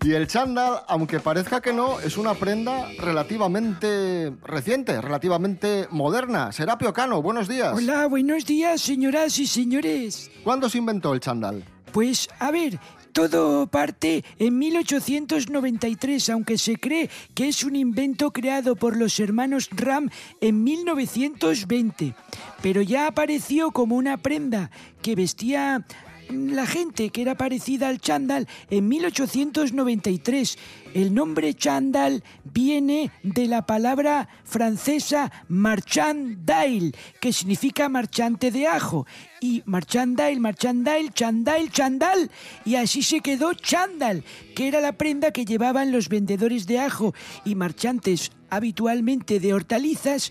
Y 0.04 0.14
el 0.14 0.26
chándal, 0.26 0.80
aunque 0.88 1.20
parezca 1.20 1.60
que 1.60 1.72
no, 1.72 2.00
es 2.00 2.16
una 2.16 2.34
prenda 2.34 2.88
relativamente 2.98 4.32
reciente, 4.42 5.00
relativamente 5.00 5.86
moderna. 5.90 6.50
Serapio 6.50 6.92
Cano, 6.92 7.22
buenos 7.22 7.46
días. 7.46 7.72
Hola, 7.76 8.08
buenos 8.08 8.44
días, 8.44 8.80
señoras 8.80 9.38
y 9.38 9.46
señores. 9.46 10.28
¿Cuándo 10.42 10.68
se 10.68 10.78
inventó 10.78 11.14
el 11.14 11.20
chándal? 11.20 11.62
Pues, 11.92 12.28
a 12.40 12.50
ver, 12.50 12.80
todo 13.12 13.66
parte 13.66 14.24
en 14.38 14.58
1893, 14.58 16.30
aunque 16.30 16.58
se 16.58 16.76
cree 16.76 17.10
que 17.34 17.48
es 17.48 17.64
un 17.64 17.76
invento 17.76 18.32
creado 18.32 18.76
por 18.76 18.96
los 18.96 19.20
hermanos 19.20 19.68
Ram 19.70 20.10
en 20.40 20.64
1920. 20.64 22.14
Pero 22.62 22.82
ya 22.82 23.06
apareció 23.06 23.70
como 23.70 23.96
una 23.96 24.16
prenda 24.16 24.70
que 25.02 25.14
vestía 25.14 25.84
la 26.28 26.66
gente 26.66 27.10
que 27.10 27.22
era 27.22 27.36
parecida 27.36 27.88
al 27.88 28.00
chándal 28.00 28.48
en 28.70 28.88
1893. 28.88 30.58
El 30.94 31.14
nombre 31.14 31.54
chándal 31.54 32.22
viene 32.44 33.10
de 33.22 33.46
la 33.46 33.64
palabra 33.66 34.28
francesa 34.44 35.32
marchandale, 35.48 36.92
que 37.20 37.32
significa 37.32 37.88
marchante 37.88 38.50
de 38.50 38.66
ajo. 38.66 39.06
Y 39.40 39.62
marchandale, 39.66 40.38
marchandale, 40.38 41.10
chandal, 41.10 41.70
chandal. 41.70 42.30
Y 42.64 42.76
así 42.76 43.02
se 43.02 43.20
quedó 43.20 43.54
chándal, 43.54 44.22
que 44.54 44.68
era 44.68 44.80
la 44.80 44.92
prenda 44.92 45.32
que 45.32 45.44
llevaban 45.44 45.92
los 45.92 46.08
vendedores 46.08 46.66
de 46.66 46.78
ajo 46.78 47.14
y 47.44 47.54
marchantes 47.54 48.30
habitualmente 48.50 49.40
de 49.40 49.54
hortalizas 49.54 50.30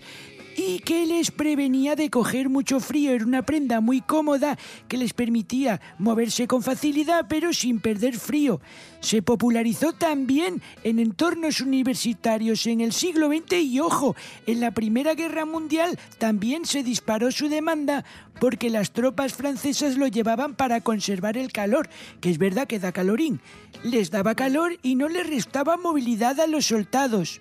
y 0.56 0.80
que 0.80 1.06
les 1.06 1.30
prevenía 1.30 1.96
de 1.96 2.10
coger 2.10 2.48
mucho 2.48 2.80
frío. 2.80 3.12
Era 3.12 3.24
una 3.24 3.42
prenda 3.42 3.80
muy 3.80 4.00
cómoda 4.00 4.58
que 4.88 4.96
les 4.96 5.12
permitía 5.12 5.80
moverse 5.98 6.46
con 6.46 6.62
facilidad 6.62 7.26
pero 7.28 7.52
sin 7.52 7.80
perder 7.80 8.16
frío. 8.16 8.60
Se 9.00 9.22
popularizó 9.22 9.92
también 9.92 10.62
en 10.84 10.98
entornos 10.98 11.60
universitarios 11.60 12.66
en 12.66 12.80
el 12.80 12.92
siglo 12.92 13.28
XX 13.28 13.62
y 13.62 13.80
ojo, 13.80 14.14
en 14.46 14.60
la 14.60 14.70
Primera 14.70 15.14
Guerra 15.14 15.44
Mundial 15.44 15.98
también 16.18 16.64
se 16.64 16.82
disparó 16.82 17.32
su 17.32 17.48
demanda 17.48 18.04
porque 18.40 18.70
las 18.70 18.92
tropas 18.92 19.34
francesas 19.34 19.96
lo 19.96 20.06
llevaban 20.06 20.54
para 20.54 20.80
conservar 20.80 21.36
el 21.36 21.52
calor, 21.52 21.88
que 22.20 22.30
es 22.30 22.38
verdad 22.38 22.66
que 22.66 22.78
da 22.78 22.92
calorín. 22.92 23.40
Les 23.84 24.10
daba 24.10 24.34
calor 24.34 24.78
y 24.82 24.94
no 24.94 25.08
les 25.08 25.26
restaba 25.26 25.76
movilidad 25.76 26.40
a 26.40 26.46
los 26.46 26.66
soldados 26.66 27.40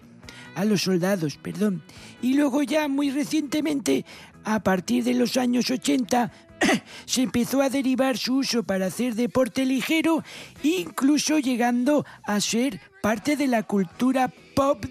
a 0.56 0.66
los 0.66 0.84
soldados, 0.84 1.38
perdón. 1.38 1.84
Y 2.22 2.34
luego 2.34 2.64
ya 2.64 2.88
muy 2.88 3.12
recientemente, 3.12 4.06
a 4.44 4.62
partir 4.64 5.04
de 5.04 5.14
los 5.14 5.38
años 5.38 5.70
80, 5.70 6.32
se 7.06 7.22
empezó 7.22 7.62
a 7.62 7.70
derivar 7.70 8.18
su 8.18 8.38
uso 8.38 8.64
para 8.64 8.88
hacer 8.88 9.16
deporte 9.16 9.66
ligero, 9.66 10.24
incluso 10.64 11.40
llegando 11.40 12.06
a 12.24 12.40
ser 12.40 12.80
parte 13.02 13.36
de 13.36 13.48
la 13.48 13.64
cultura 13.64 14.32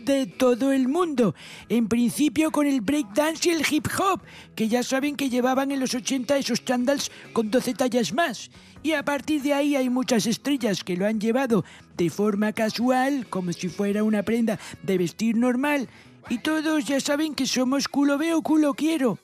de 0.05 0.27
todo 0.27 0.73
el 0.73 0.89
mundo. 0.89 1.35
En 1.69 1.87
principio 1.87 2.51
con 2.51 2.67
el 2.67 2.81
breakdance 2.81 3.49
y 3.49 3.53
el 3.53 3.65
hip 3.71 3.87
hop, 3.99 4.21
que 4.57 4.69
ya 4.69 4.83
saben 4.83 5.15
que 5.15 5.31
llevaban 5.31 5.71
en 5.71 5.79
los 5.79 5.95
80 5.95 6.37
esos 6.39 6.65
chándals 6.65 7.11
con 7.33 7.51
12 7.51 7.75
tallas 7.75 8.13
más. 8.13 8.51
Y 8.83 8.93
a 8.93 9.05
partir 9.05 9.43
de 9.43 9.55
ahí 9.55 9.77
hay 9.77 9.89
muchas 9.89 10.27
estrellas 10.27 10.83
que 10.83 10.97
lo 10.97 11.07
han 11.07 11.21
llevado 11.21 11.65
de 11.97 12.11
forma 12.11 12.53
casual, 12.53 13.27
como 13.29 13.53
si 13.53 13.69
fuera 13.69 14.03
una 14.03 14.25
prenda 14.25 14.59
de 14.83 14.99
vestir 14.99 15.37
normal. 15.37 15.89
Y 16.29 16.39
todos 16.39 16.85
ya 16.85 16.99
saben 16.99 17.35
que 17.35 17.47
somos 17.47 17.87
culo 17.87 18.19
veo, 18.19 18.43
culo 18.43 18.75
quiero. 18.75 19.19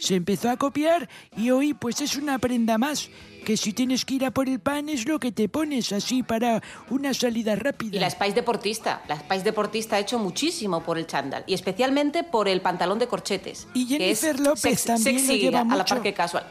Se 0.00 0.14
empezó 0.14 0.48
a 0.50 0.56
copiar 0.56 1.08
y 1.36 1.50
hoy 1.50 1.74
pues 1.74 2.00
es 2.00 2.16
una 2.16 2.38
prenda 2.38 2.78
más. 2.78 3.08
Que 3.44 3.56
si 3.56 3.72
tienes 3.72 4.04
que 4.04 4.14
ir 4.14 4.24
a 4.24 4.30
por 4.32 4.48
el 4.48 4.60
pan 4.60 4.88
es 4.88 5.06
lo 5.06 5.18
que 5.18 5.30
te 5.32 5.48
pones 5.48 5.92
así 5.92 6.22
para 6.22 6.62
una 6.90 7.14
salida 7.14 7.54
rápida. 7.56 7.96
Y 7.96 8.00
la 8.00 8.10
Spice 8.10 8.32
deportista. 8.34 9.02
La 9.08 9.16
Spice 9.18 9.44
deportista 9.44 9.96
ha 9.96 9.98
hecho 9.98 10.18
muchísimo 10.18 10.82
por 10.82 10.98
el 10.98 11.06
chándal. 11.06 11.44
Y 11.46 11.54
especialmente 11.54 12.22
por 12.24 12.48
el 12.48 12.60
pantalón 12.60 12.98
de 12.98 13.06
corchetes. 13.08 13.66
Y 13.74 13.86
que 13.96 14.10
es 14.10 14.20
Jennifer 14.20 14.40
López 14.44 14.62
sex- 14.62 14.84
también 14.84 15.16
lo 15.16 15.20
sexy 15.22 15.38
lleva 15.40 15.60
a 15.60 15.64
la 15.64 15.76
mucho. 15.76 15.94
par 15.94 16.02
que 16.02 16.12
casual. 16.14 16.46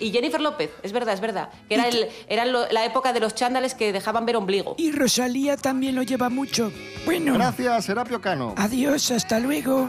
Y 0.00 0.10
Jennifer 0.10 0.40
López, 0.40 0.70
es 0.82 0.90
verdad, 0.92 1.14
es 1.14 1.20
verdad. 1.20 1.48
Que 1.68 1.74
era, 1.76 1.86
el, 1.88 2.08
era 2.28 2.44
lo- 2.44 2.68
la 2.72 2.84
época 2.84 3.12
de 3.12 3.20
los 3.20 3.36
chándales 3.36 3.74
que 3.74 3.92
dejaban 3.92 4.26
ver 4.26 4.34
ombligo. 4.36 4.74
Y 4.78 4.90
Rosalía 4.90 5.56
también 5.56 5.94
lo 5.94 6.02
lleva 6.02 6.28
mucho. 6.28 6.72
Bueno. 7.04 7.34
Gracias, 7.34 7.84
Serapio 7.84 8.20
Cano. 8.20 8.54
Adiós, 8.56 9.10
hasta 9.12 9.38
luego. 9.38 9.88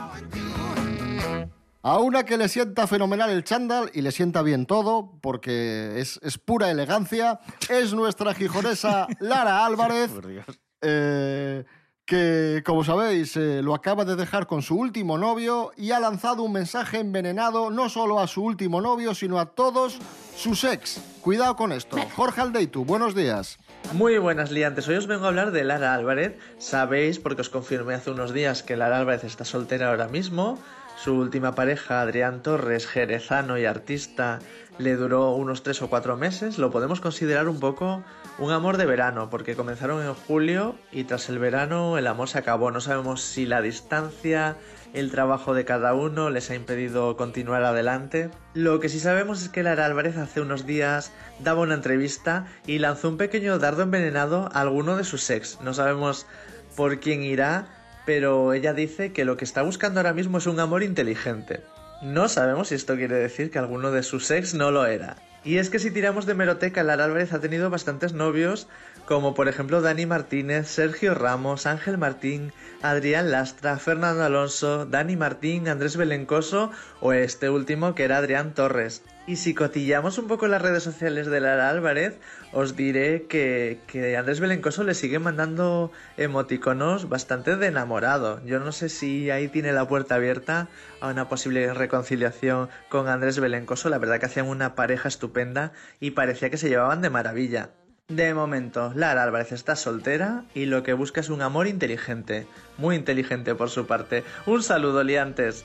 A 1.85 1.99
una 1.99 2.23
que 2.23 2.37
le 2.37 2.47
sienta 2.47 2.87
fenomenal 2.87 3.29
el 3.29 3.43
chándal 3.43 3.91
y 3.93 4.03
le 4.03 4.13
sienta 4.13 4.41
bien 4.41 4.65
todo, 4.65 5.19
porque 5.21 5.99
es, 5.99 6.17
es 6.23 6.37
pura 6.37 6.71
elegancia, 6.71 7.41
es 7.69 7.93
nuestra 7.93 8.33
gijonesa 8.33 9.05
Lara 9.19 9.65
Álvarez, 9.65 10.09
eh, 10.81 11.65
que, 12.05 12.63
como 12.65 12.85
sabéis, 12.85 13.35
eh, 13.35 13.61
lo 13.61 13.75
acaba 13.75 14.05
de 14.05 14.15
dejar 14.15 14.47
con 14.47 14.61
su 14.61 14.77
último 14.77 15.17
novio 15.17 15.73
y 15.75 15.91
ha 15.91 15.99
lanzado 15.99 16.43
un 16.43 16.53
mensaje 16.53 16.99
envenenado 16.99 17.69
no 17.69 17.89
solo 17.89 18.21
a 18.21 18.27
su 18.27 18.45
último 18.45 18.79
novio, 18.79 19.13
sino 19.13 19.37
a 19.37 19.47
todos 19.47 19.99
sus 20.37 20.63
ex. 20.63 21.01
Cuidado 21.19 21.57
con 21.57 21.73
esto. 21.73 21.97
Jorge 22.15 22.39
Aldeitu, 22.39 22.85
buenos 22.85 23.13
días. 23.13 23.57
Muy 23.91 24.17
buenas 24.19 24.51
liantes, 24.51 24.87
hoy 24.87 24.95
os 24.95 25.07
vengo 25.07 25.25
a 25.25 25.27
hablar 25.27 25.51
de 25.51 25.65
Lara 25.65 25.93
Álvarez. 25.93 26.37
Sabéis, 26.59 27.19
porque 27.19 27.41
os 27.41 27.49
confirmé 27.49 27.95
hace 27.95 28.09
unos 28.09 28.33
días 28.33 28.63
que 28.63 28.77
Lara 28.77 28.99
Álvarez 28.99 29.25
está 29.25 29.43
soltera 29.43 29.89
ahora 29.89 30.07
mismo. 30.07 30.57
Su 30.95 31.15
última 31.15 31.53
pareja, 31.55 32.01
Adrián 32.01 32.41
Torres, 32.41 32.87
jerezano 32.87 33.57
y 33.57 33.65
artista, 33.65 34.39
le 34.77 34.95
duró 34.95 35.31
unos 35.31 35.63
tres 35.63 35.81
o 35.81 35.89
cuatro 35.89 36.17
meses. 36.17 36.57
Lo 36.57 36.71
podemos 36.71 37.01
considerar 37.01 37.47
un 37.49 37.59
poco 37.59 38.03
un 38.39 38.51
amor 38.51 38.77
de 38.77 38.85
verano, 38.85 39.29
porque 39.29 39.55
comenzaron 39.55 40.03
en 40.03 40.13
julio 40.13 40.75
y 40.91 41.03
tras 41.03 41.29
el 41.29 41.39
verano 41.39 41.97
el 41.97 42.07
amor 42.07 42.29
se 42.29 42.39
acabó. 42.39 42.71
No 42.71 42.79
sabemos 42.79 43.21
si 43.21 43.45
la 43.45 43.61
distancia, 43.61 44.55
el 44.93 45.11
trabajo 45.11 45.53
de 45.53 45.65
cada 45.65 45.93
uno 45.93 46.29
les 46.29 46.49
ha 46.49 46.55
impedido 46.55 47.17
continuar 47.17 47.63
adelante. 47.63 48.29
Lo 48.53 48.79
que 48.79 48.89
sí 48.89 48.99
sabemos 48.99 49.41
es 49.41 49.49
que 49.49 49.63
Lara 49.63 49.85
Álvarez 49.85 50.17
hace 50.17 50.41
unos 50.41 50.65
días 50.65 51.11
daba 51.39 51.61
una 51.61 51.75
entrevista 51.75 52.45
y 52.65 52.79
lanzó 52.79 53.09
un 53.09 53.17
pequeño 53.17 53.59
dardo 53.59 53.83
envenenado 53.83 54.49
a 54.53 54.61
alguno 54.61 54.95
de 54.95 55.03
sus 55.03 55.29
ex. 55.29 55.59
No 55.61 55.73
sabemos 55.73 56.27
por 56.75 56.99
quién 56.99 57.23
irá, 57.23 57.67
pero 58.05 58.53
ella 58.53 58.73
dice 58.73 59.11
que 59.13 59.25
lo 59.25 59.37
que 59.37 59.45
está 59.45 59.61
buscando 59.61 59.99
ahora 59.99 60.13
mismo 60.13 60.37
es 60.37 60.47
un 60.47 60.59
amor 60.59 60.83
inteligente. 60.83 61.61
No 62.01 62.27
sabemos 62.27 62.67
si 62.67 62.75
esto 62.75 62.95
quiere 62.95 63.15
decir 63.15 63.49
que 63.49 63.59
alguno 63.59 63.91
de 63.91 64.03
sus 64.03 64.29
ex 64.29 64.53
no 64.53 64.71
lo 64.71 64.85
era. 64.85 65.15
Y 65.45 65.57
es 65.57 65.69
que 65.69 65.79
si 65.79 65.91
tiramos 65.91 66.25
de 66.25 66.35
meroteca, 66.35 66.83
Lara 66.83 67.05
Álvarez 67.05 67.33
ha 67.33 67.39
tenido 67.39 67.69
bastantes 67.69 68.13
novios, 68.13 68.67
como 69.05 69.33
por 69.33 69.49
ejemplo 69.49 69.81
Dani 69.81 70.05
Martínez, 70.05 70.67
Sergio 70.67 71.15
Ramos, 71.15 71.65
Ángel 71.65 71.97
Martín, 71.97 72.53
Adrián 72.81 73.31
Lastra, 73.31 73.77
Fernando 73.77 74.23
Alonso, 74.23 74.85
Dani 74.85 75.17
Martín, 75.17 75.67
Andrés 75.67 75.97
Belencoso 75.97 76.71
o 77.01 77.11
este 77.11 77.49
último 77.49 77.93
que 77.93 78.03
era 78.03 78.17
Adrián 78.17 78.53
Torres. 78.53 79.03
Y 79.25 79.37
si 79.37 79.53
cotillamos 79.53 80.17
un 80.17 80.27
poco 80.27 80.47
las 80.47 80.61
redes 80.61 80.83
sociales 80.83 81.27
de 81.27 81.39
Lara 81.39 81.69
Álvarez, 81.69 82.19
os 82.51 82.75
diré 82.75 83.23
que, 83.23 83.79
Andrés 84.17 84.41
Belencoso 84.41 84.83
le 84.83 84.95
sigue 84.95 85.17
mandando 85.17 85.93
emoticonos 86.17 87.07
bastante 87.07 87.55
de 87.55 87.67
enamorado. 87.67 88.43
Yo 88.45 88.59
no 88.59 88.73
sé 88.73 88.89
si 88.89 89.31
ahí 89.31 89.47
tiene 89.47 89.71
la 89.71 89.87
puerta 89.87 90.15
abierta 90.15 90.67
a 90.99 91.07
una 91.07 91.29
posible 91.29 91.73
reconciliación 91.73 92.67
con 92.89 93.07
Andrés 93.07 93.39
Belencoso. 93.39 93.87
La 93.87 93.97
verdad 93.97 94.19
que 94.19 94.25
hacían 94.25 94.49
una 94.49 94.75
pareja 94.75 95.07
estupenda 95.07 95.71
y 96.01 96.11
parecía 96.11 96.49
que 96.49 96.57
se 96.57 96.67
llevaban 96.67 97.01
de 97.01 97.09
maravilla. 97.09 97.69
De 98.09 98.33
momento, 98.33 98.91
Lara 98.93 99.23
Álvarez 99.23 99.53
está 99.53 99.77
soltera 99.77 100.43
y 100.53 100.65
lo 100.65 100.83
que 100.83 100.91
busca 100.91 101.21
es 101.21 101.29
un 101.29 101.41
amor 101.41 101.67
inteligente. 101.67 102.45
Muy 102.77 102.97
inteligente 102.97 103.55
por 103.55 103.69
su 103.69 103.87
parte. 103.87 104.25
Un 104.45 104.61
saludo, 104.63 105.01
liantes. 105.01 105.63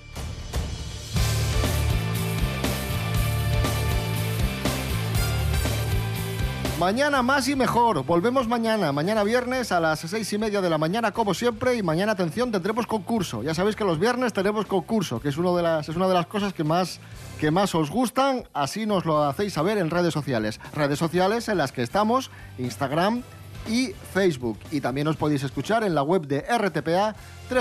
Mañana 6.78 7.22
más 7.22 7.48
y 7.48 7.56
mejor. 7.56 8.04
Volvemos 8.04 8.46
mañana, 8.46 8.92
mañana 8.92 9.24
viernes 9.24 9.72
a 9.72 9.80
las 9.80 9.98
seis 9.98 10.32
y 10.32 10.38
media 10.38 10.60
de 10.60 10.70
la 10.70 10.78
mañana, 10.78 11.10
como 11.10 11.34
siempre. 11.34 11.74
Y 11.74 11.82
mañana, 11.82 12.12
atención, 12.12 12.52
tendremos 12.52 12.86
concurso. 12.86 13.42
Ya 13.42 13.52
sabéis 13.52 13.74
que 13.74 13.82
los 13.82 13.98
viernes 13.98 14.32
tenemos 14.32 14.64
concurso, 14.64 15.18
que 15.18 15.28
es, 15.28 15.36
uno 15.36 15.56
de 15.56 15.64
las, 15.64 15.88
es 15.88 15.96
una 15.96 16.06
de 16.06 16.14
las 16.14 16.26
cosas 16.26 16.52
que 16.52 16.62
más, 16.62 17.00
que 17.40 17.50
más 17.50 17.74
os 17.74 17.90
gustan. 17.90 18.44
Así 18.54 18.86
nos 18.86 19.04
lo 19.04 19.24
hacéis 19.24 19.54
saber 19.54 19.76
en 19.78 19.90
redes 19.90 20.14
sociales. 20.14 20.60
Redes 20.72 21.00
sociales 21.00 21.48
en 21.48 21.58
las 21.58 21.72
que 21.72 21.82
estamos, 21.82 22.30
Instagram 22.58 23.24
y 23.68 23.88
Facebook. 24.14 24.60
Y 24.70 24.80
también 24.80 25.08
os 25.08 25.16
podéis 25.16 25.42
escuchar 25.42 25.82
en 25.82 25.96
la 25.96 26.04
web 26.04 26.28
de 26.28 26.42
RTPA, 26.42 27.16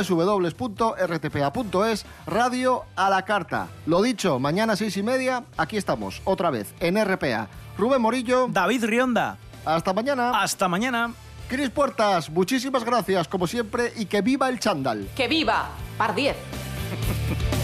www.rtpa.es, 0.09 2.05
radio 2.27 2.83
a 2.95 3.09
la 3.09 3.25
carta. 3.25 3.67
Lo 3.87 4.03
dicho, 4.03 4.37
mañana 4.37 4.75
seis 4.75 4.95
y 4.95 5.01
media, 5.01 5.43
aquí 5.57 5.75
estamos, 5.75 6.21
otra 6.23 6.51
vez, 6.51 6.75
en 6.79 7.03
RPA. 7.03 7.49
Rubén 7.77 8.01
Morillo. 8.01 8.47
David 8.49 8.85
Rionda. 8.85 9.37
Hasta 9.65 9.93
mañana. 9.93 10.41
Hasta 10.41 10.67
mañana. 10.67 11.13
Cris 11.47 11.69
Puertas, 11.69 12.29
muchísimas 12.29 12.83
gracias 12.83 13.27
como 13.27 13.47
siempre 13.47 13.93
y 13.95 14.05
que 14.05 14.21
viva 14.21 14.49
el 14.49 14.59
chándal. 14.59 15.07
¡Que 15.15 15.27
viva! 15.27 15.69
Par 15.97 16.13
10. 16.13 16.35